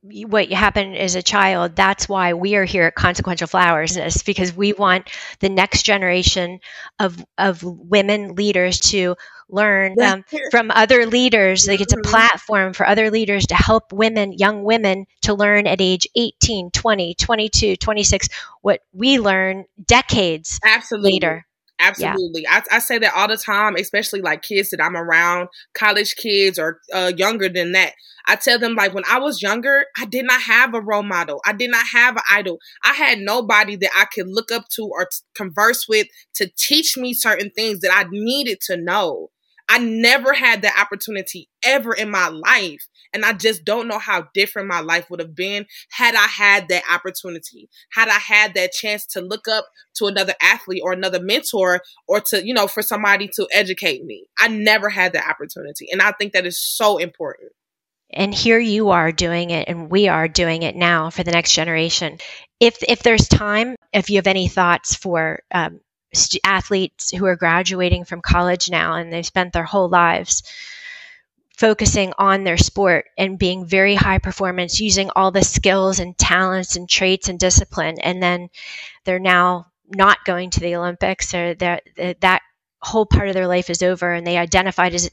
what 0.04 0.52
happened 0.52 0.98
as 0.98 1.16
a 1.16 1.24
child 1.24 1.76
that's 1.78 2.10
why 2.10 2.34
we 2.34 2.56
are 2.56 2.66
here 2.66 2.84
at 2.84 2.96
consequential 2.96 3.48
flowers 3.48 3.96
is 3.96 4.22
because 4.24 4.54
we 4.54 4.74
want 4.74 5.10
the 5.40 5.48
next 5.48 5.84
generation 5.84 6.60
of 7.00 7.24
of 7.38 7.64
women 7.64 8.36
leaders 8.36 8.80
to 8.80 9.16
learn 9.50 9.96
um, 10.02 10.26
from 10.52 10.72
other 10.72 11.06
leaders 11.06 11.68
like 11.68 11.80
it's 11.80 11.94
a 11.94 11.98
mm-hmm. 11.98 12.12
platform 12.12 12.74
for 12.74 12.86
other 12.86 13.10
leaders 13.12 13.48
to 13.48 13.56
help 13.56 13.94
women 13.94 14.34
young 14.34 14.64
women 14.64 15.06
to 15.22 15.34
learn 15.34 15.68
at 15.68 15.80
age 15.80 16.06
18 16.16 16.72
20 16.72 17.16
22 17.16 17.76
26 17.78 18.30
what 18.62 18.82
we 18.92 19.20
learn 19.20 19.64
decades 19.86 20.60
Absolutely. 20.66 21.14
later 21.14 21.46
Absolutely. 21.84 22.44
Yeah. 22.44 22.62
I, 22.72 22.78
I, 22.78 22.80
say 22.80 22.98
that 22.98 23.14
all 23.14 23.28
the 23.28 23.36
time, 23.36 23.76
especially 23.76 24.22
like 24.22 24.42
kids 24.42 24.70
that 24.70 24.82
I'm 24.82 24.96
around, 24.96 25.50
college 25.74 26.16
kids 26.16 26.58
or 26.58 26.80
uh, 26.94 27.12
younger 27.16 27.50
than 27.50 27.74
that. 27.74 27.94
I 28.26 28.38
tell 28.38 28.58
them, 28.58 28.76
like, 28.76 28.94
when 28.94 29.04
I 29.10 29.20
was 29.20 29.42
younger, 29.42 29.86
I 29.98 30.06
did 30.06 30.26
not 30.26 30.42
have 30.44 30.74
a 30.74 30.80
role 30.80 31.04
model. 31.04 31.42
I 31.46 31.52
did 31.52 31.72
not 31.72 31.86
have 31.88 32.16
an 32.16 32.24
idol. 32.32 32.58
I 32.84 32.94
had 32.94 33.20
nobody 33.20 33.76
that 33.76 33.92
I 33.98 34.06
could 34.06 34.30
look 34.30 34.50
up 34.50 34.70
to 34.76 34.84
or 34.84 35.06
t- 35.06 35.18
converse 35.36 35.88
with 35.90 36.08
to 36.36 36.50
teach 36.58 36.96
me 36.96 37.14
certain 37.14 37.50
things 37.50 37.82
that 37.82 37.92
I 37.94 38.06
needed 38.10 38.62
to 38.68 38.78
know. 38.78 39.30
I 39.70 39.80
never 39.80 40.34
had 40.34 40.62
that 40.62 40.80
opportunity 40.80 41.50
ever 41.64 41.94
in 41.94 42.10
my 42.12 42.28
life. 42.28 42.88
And 43.14 43.24
I 43.24 43.34
just 43.34 43.64
don't 43.64 43.88
know 43.88 44.00
how 44.00 44.28
different 44.34 44.68
my 44.68 44.80
life 44.80 45.10
would 45.10 45.20
have 45.20 45.36
been 45.36 45.66
had 45.92 46.16
I 46.16 46.28
had 46.28 46.68
that 46.70 46.84
opportunity, 46.92 47.70
had 47.92 48.10
I 48.10 48.20
had 48.20 48.56
that 48.56 48.72
chance 48.72 49.06
to 49.08 49.22
look 49.22 49.48
up 49.48 49.66
to 49.96 50.06
another 50.06 50.34
athlete 50.42 50.82
or 50.84 50.94
another 50.94 51.22
mentor 51.22 51.82
or 52.08 52.20
to, 52.22 52.46
you 52.46 52.54
know, 52.54 52.68
for 52.68 52.82
somebody 52.82 53.30
to 53.36 53.48
educate 53.54 54.04
me. 54.04 54.26
I 54.40 54.48
never 54.48 54.90
had 54.90 55.14
that 55.14 55.30
opportunity. 55.30 55.88
And 55.92 56.02
I 56.02 56.12
think 56.12 56.34
that 56.34 56.46
is 56.46 56.60
so 56.60 56.98
important. 56.98 57.52
And 58.16 58.34
here 58.34 58.60
you 58.60 58.90
are 58.90 59.12
doing 59.12 59.50
it, 59.50 59.68
and 59.68 59.90
we 59.90 60.08
are 60.08 60.28
doing 60.28 60.62
it 60.62 60.76
now 60.76 61.10
for 61.10 61.24
the 61.24 61.32
next 61.32 61.54
generation. 61.54 62.20
If 62.60 62.84
if 62.84 63.02
there's 63.02 63.28
time, 63.28 63.76
if 63.92 64.12
you 64.12 64.18
have 64.18 64.28
any 64.28 64.48
thoughts 64.48 64.96
for 64.96 65.42
um, 65.52 65.80
st- 66.14 66.42
athletes 66.44 67.12
who 67.12 67.26
are 67.26 67.36
graduating 67.36 68.06
from 68.06 68.22
college 68.22 68.70
now 68.70 68.96
and 68.96 69.12
they've 69.12 69.26
spent 69.26 69.54
their 69.54 69.64
whole 69.64 69.90
lives 69.90 70.44
focusing 71.58 72.14
on 72.18 72.44
their 72.44 72.58
sport 72.58 73.06
and 73.18 73.38
being 73.40 73.66
very 73.66 73.96
high 73.96 74.18
performance, 74.18 74.80
using 74.80 75.10
all 75.16 75.32
the 75.32 75.44
skills 75.44 76.00
and 76.00 76.18
talents 76.18 76.76
and 76.76 76.90
traits 76.90 77.30
and 77.30 77.40
discipline, 77.40 78.00
and 78.00 78.22
then 78.22 78.50
they're 79.06 79.20
now 79.20 79.68
not 79.88 80.26
going 80.26 80.50
to 80.50 80.60
the 80.60 80.76
Olympics 80.76 81.34
or 81.34 81.54
that 81.56 81.84
that 82.22 82.42
whole 82.82 83.06
part 83.06 83.30
of 83.30 83.34
their 83.34 83.48
life 83.48 83.70
is 83.70 83.82
over 83.82 84.12
and 84.12 84.28
they 84.28 84.38
identified 84.38 84.94
as 84.94 85.10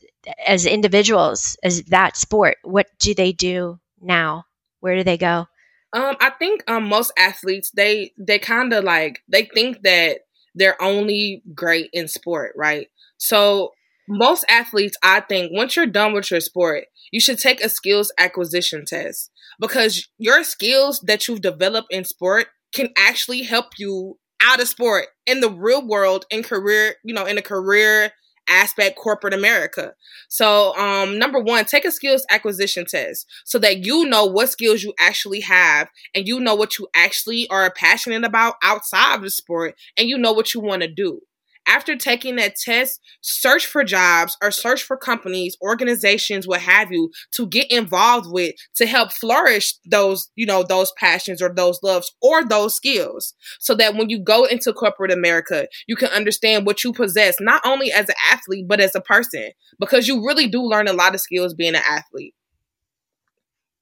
as 0.46 0.66
individuals 0.66 1.56
as 1.62 1.84
that 1.84 2.16
sport. 2.16 2.56
What 2.62 2.86
do 2.98 3.14
they 3.14 3.32
do 3.32 3.78
now? 4.00 4.46
Where 4.80 4.96
do 4.96 5.04
they 5.04 5.18
go? 5.18 5.46
Um, 5.92 6.16
I 6.20 6.30
think 6.30 6.68
um, 6.70 6.88
most 6.88 7.12
athletes 7.18 7.70
they 7.70 8.12
they 8.16 8.38
kind 8.38 8.72
of 8.72 8.84
like 8.84 9.22
they 9.28 9.44
think 9.44 9.82
that 9.82 10.20
they're 10.54 10.80
only 10.82 11.42
great 11.54 11.90
in 11.92 12.08
sport, 12.08 12.52
right? 12.56 12.88
So 13.18 13.70
most 14.08 14.44
athletes, 14.48 14.96
I 15.02 15.20
think, 15.20 15.52
once 15.54 15.76
you're 15.76 15.86
done 15.86 16.12
with 16.12 16.30
your 16.30 16.40
sport, 16.40 16.84
you 17.12 17.20
should 17.20 17.38
take 17.38 17.62
a 17.62 17.68
skills 17.68 18.12
acquisition 18.18 18.84
test 18.84 19.30
because 19.60 20.08
your 20.18 20.42
skills 20.42 21.00
that 21.06 21.28
you've 21.28 21.42
developed 21.42 21.88
in 21.92 22.04
sport 22.04 22.46
can 22.74 22.88
actually 22.96 23.42
help 23.42 23.66
you 23.78 24.18
out 24.42 24.60
of 24.60 24.68
sport 24.68 25.06
in 25.26 25.40
the 25.40 25.50
real 25.50 25.86
world 25.86 26.24
in 26.30 26.42
career, 26.42 26.94
you 27.04 27.14
know, 27.14 27.26
in 27.26 27.38
a 27.38 27.42
career 27.42 28.12
aspect 28.50 28.96
corporate 28.96 29.34
America. 29.34 29.94
So, 30.28 30.76
um, 30.76 31.18
number 31.18 31.40
one, 31.40 31.64
take 31.64 31.84
a 31.84 31.92
skills 31.92 32.26
acquisition 32.30 32.84
test 32.84 33.26
so 33.44 33.58
that 33.60 33.84
you 33.84 34.04
know 34.06 34.26
what 34.26 34.50
skills 34.50 34.82
you 34.82 34.92
actually 34.98 35.40
have 35.40 35.88
and 36.14 36.26
you 36.26 36.40
know 36.40 36.54
what 36.54 36.78
you 36.78 36.88
actually 36.94 37.48
are 37.48 37.70
passionate 37.70 38.24
about 38.24 38.54
outside 38.62 39.14
of 39.16 39.22
the 39.22 39.30
sport 39.30 39.74
and 39.96 40.08
you 40.08 40.18
know 40.18 40.32
what 40.32 40.52
you 40.54 40.60
want 40.60 40.82
to 40.82 40.88
do 40.88 41.20
after 41.66 41.96
taking 41.96 42.36
that 42.36 42.56
test, 42.56 43.00
search 43.20 43.66
for 43.66 43.84
jobs 43.84 44.36
or 44.42 44.50
search 44.50 44.82
for 44.82 44.96
companies, 44.96 45.56
organizations, 45.62 46.46
what 46.46 46.60
have 46.60 46.90
you, 46.90 47.10
to 47.34 47.46
get 47.46 47.70
involved 47.70 48.26
with 48.30 48.54
to 48.76 48.86
help 48.86 49.12
flourish 49.12 49.74
those, 49.88 50.30
you 50.34 50.46
know, 50.46 50.62
those 50.62 50.92
passions 50.98 51.40
or 51.40 51.52
those 51.54 51.78
loves 51.82 52.12
or 52.20 52.44
those 52.44 52.74
skills. 52.74 53.34
So 53.60 53.74
that 53.76 53.94
when 53.94 54.10
you 54.10 54.22
go 54.22 54.44
into 54.44 54.72
corporate 54.72 55.12
America, 55.12 55.66
you 55.86 55.96
can 55.96 56.08
understand 56.08 56.66
what 56.66 56.82
you 56.84 56.92
possess, 56.92 57.36
not 57.40 57.62
only 57.64 57.92
as 57.92 58.08
an 58.08 58.16
athlete, 58.30 58.66
but 58.68 58.80
as 58.80 58.94
a 58.94 59.00
person, 59.00 59.50
because 59.78 60.08
you 60.08 60.26
really 60.26 60.48
do 60.48 60.62
learn 60.62 60.88
a 60.88 60.92
lot 60.92 61.14
of 61.14 61.20
skills 61.20 61.54
being 61.54 61.74
an 61.74 61.82
athlete. 61.88 62.34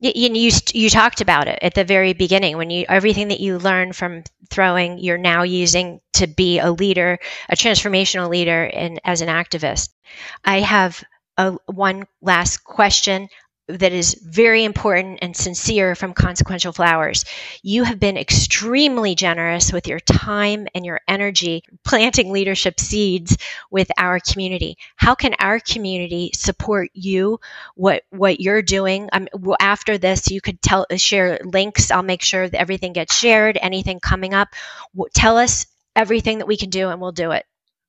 You, 0.00 0.12
you 0.14 0.52
you 0.74 0.90
talked 0.90 1.20
about 1.20 1.48
it 1.48 1.58
at 1.62 1.74
the 1.74 1.84
very 1.84 2.12
beginning 2.12 2.56
when 2.56 2.70
you 2.70 2.84
everything 2.88 3.28
that 3.28 3.40
you 3.40 3.58
learn 3.58 3.92
from 3.92 4.22
throwing 4.50 4.98
you're 4.98 5.18
now 5.18 5.42
using 5.42 6.00
to 6.14 6.26
be 6.28 6.58
a 6.61 6.70
leader, 6.70 7.18
a 7.48 7.56
transformational 7.56 8.28
leader, 8.28 8.64
and 8.64 9.00
as 9.04 9.20
an 9.20 9.28
activist. 9.28 9.90
I 10.44 10.61
have 10.61 11.02
a 11.37 11.52
one 11.66 12.06
last 12.22 12.58
question. 12.64 13.28
That 13.68 13.92
is 13.92 14.14
very 14.24 14.64
important 14.64 15.18
and 15.20 15.37
sincere 15.37 15.94
from 15.94 16.14
Consequential 16.14 16.72
Flowers. 16.72 17.24
You 17.62 17.85
have 17.85 18.00
been 18.00 18.16
extremely 18.16 19.14
generous 19.14 19.72
with 19.72 19.87
your 19.87 20.00
time 20.00 20.66
and 20.74 20.87
your 20.87 21.00
energy 21.07 21.62
planting 21.85 22.33
leadership 22.33 22.81
seeds 22.81 23.37
with 23.70 23.90
our 23.98 24.20
community. 24.20 24.78
How 24.96 25.14
can 25.14 25.35
our 25.38 25.61
community 25.61 26.31
support 26.35 26.90
you? 26.94 27.40
What 27.74 28.04
what 28.11 28.40
you're 28.40 28.62
doing? 28.62 29.11
Um, 29.12 29.28
after 29.61 29.98
this, 29.98 30.31
you 30.31 30.40
could 30.40 30.62
tell 30.62 30.87
share 30.96 31.38
links. 31.44 31.90
I'll 31.90 32.02
make 32.02 32.22
sure 32.22 32.48
that 32.48 32.59
everything 32.59 32.94
gets 32.94 33.14
shared. 33.14 33.59
Anything 33.61 34.00
coming 34.00 34.33
up, 34.33 34.48
tell 35.14 35.37
us 35.37 35.66
everything 35.94 36.38
that 36.38 36.48
we 36.48 36.57
can 36.57 36.70
do, 36.70 36.88
and 36.88 37.00
we'll 37.00 37.12
do 37.12 37.33
it. 37.33 37.44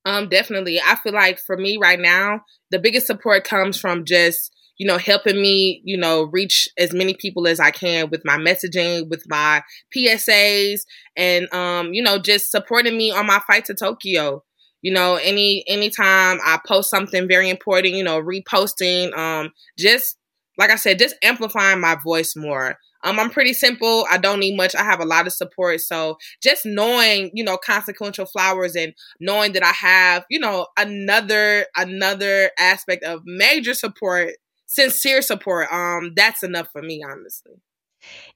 Um, 0.06 0.30
definitely. 0.30 0.82
I 0.82 0.96
feel 0.96 1.14
like 1.14 1.40
for 1.40 1.56
me 1.56 1.78
right 1.78 2.00
now, 2.00 2.42
the 2.72 2.80
biggest 2.80 3.08
support 3.08 3.44
comes 3.44 3.80
from 3.80 4.06
just 4.06 4.52
you 4.80 4.88
know, 4.88 4.98
helping 4.98 5.40
me, 5.40 5.82
you 5.84 5.98
know, 5.98 6.24
reach 6.24 6.68
as 6.78 6.94
many 6.94 7.14
people 7.14 7.48
as 7.48 7.60
I 7.60 7.70
can 7.70 8.10
with 8.10 8.22
my 8.24 8.38
messaging, 8.38 9.10
with 9.10 9.24
my 9.28 9.62
PSAs, 9.96 10.80
and 11.16 11.54
um, 11.54 11.94
you 11.94 12.02
know, 12.02 12.18
just 12.18 12.50
supporting 12.50 12.98
me 12.98 13.12
on 13.12 13.28
my 13.28 13.40
fight 13.46 13.66
to 13.66 13.76
Tokyo. 13.76 14.44
You 14.82 14.94
know, 14.94 15.16
any 15.16 15.66
anytime 15.68 16.40
I 16.44 16.60
post 16.66 16.90
something 16.90 17.28
very 17.28 17.50
important, 17.50 17.94
you 17.94 18.04
know, 18.04 18.22
reposting, 18.22 19.16
um, 19.16 19.52
just 19.78 20.18
like 20.58 20.72
I 20.72 20.76
said, 20.76 20.98
just 20.98 21.16
amplifying 21.22 21.82
my 21.82 21.98
voice 22.02 22.34
more. 22.36 22.78
Um, 23.04 23.20
I'm 23.20 23.30
pretty 23.30 23.54
simple. 23.54 24.06
I 24.10 24.18
don't 24.18 24.40
need 24.40 24.58
much. 24.58 24.76
I 24.76 24.84
have 24.84 25.00
a 25.00 25.06
lot 25.06 25.26
of 25.26 25.34
support. 25.34 25.80
So 25.82 26.18
just 26.44 26.66
knowing, 26.66 27.32
you 27.34 27.44
know, 27.44 27.58
consequential 27.58 28.26
flowers 28.26 28.76
and 28.76 28.94
knowing 29.22 29.54
that 29.54 29.64
I 29.64 29.72
have, 29.72 30.26
you 30.30 30.40
know, 30.40 30.68
another 30.78 31.66
another 31.76 32.52
aspect 32.58 33.04
of 33.04 33.22
major 33.26 33.74
support 33.74 34.32
sincere 34.70 35.22
support, 35.22 35.68
um, 35.74 36.14
that's 36.16 36.44
enough 36.44 36.70
for 36.72 36.82
me, 36.82 37.04
honestly. 37.04 37.54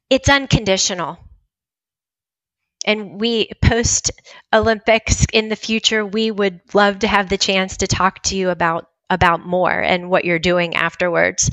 It's 0.10 0.28
unconditional. 0.28 1.20
And 2.86 3.22
we 3.22 3.50
post 3.62 4.12
Olympics 4.52 5.26
in 5.32 5.48
the 5.48 5.56
future, 5.56 6.06
we 6.06 6.32
would 6.32 6.60
love 6.74 7.00
to 7.00 7.08
have 7.08 7.30
the 7.30 7.38
chance 7.38 7.78
to 7.78 7.88
talk 7.88 8.22
to 8.24 8.36
you 8.36 8.50
about 8.50 8.88
about 9.10 9.46
more 9.46 9.80
and 9.80 10.10
what 10.10 10.26
you're 10.26 10.40
doing 10.40 10.76
afterwards. 10.76 11.52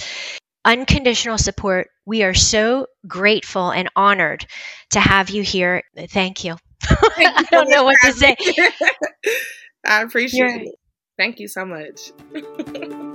Unconditional 0.64 1.36
support. 1.36 1.88
We 2.06 2.22
are 2.22 2.34
so 2.34 2.86
grateful 3.06 3.70
and 3.70 3.88
honored 3.94 4.46
to 4.90 5.00
have 5.00 5.30
you 5.30 5.42
here. 5.42 5.82
Thank 6.08 6.42
you. 6.42 6.56
I 6.82 7.44
don't 7.50 7.68
know 7.68 7.84
what 7.84 7.96
to 8.02 8.12
say. 8.12 8.36
I 9.86 10.02
appreciate 10.02 10.38
You're, 10.38 10.60
it. 10.62 10.74
Thank 11.18 11.38
you 11.38 11.48
so 11.48 11.66
much. 11.66 12.12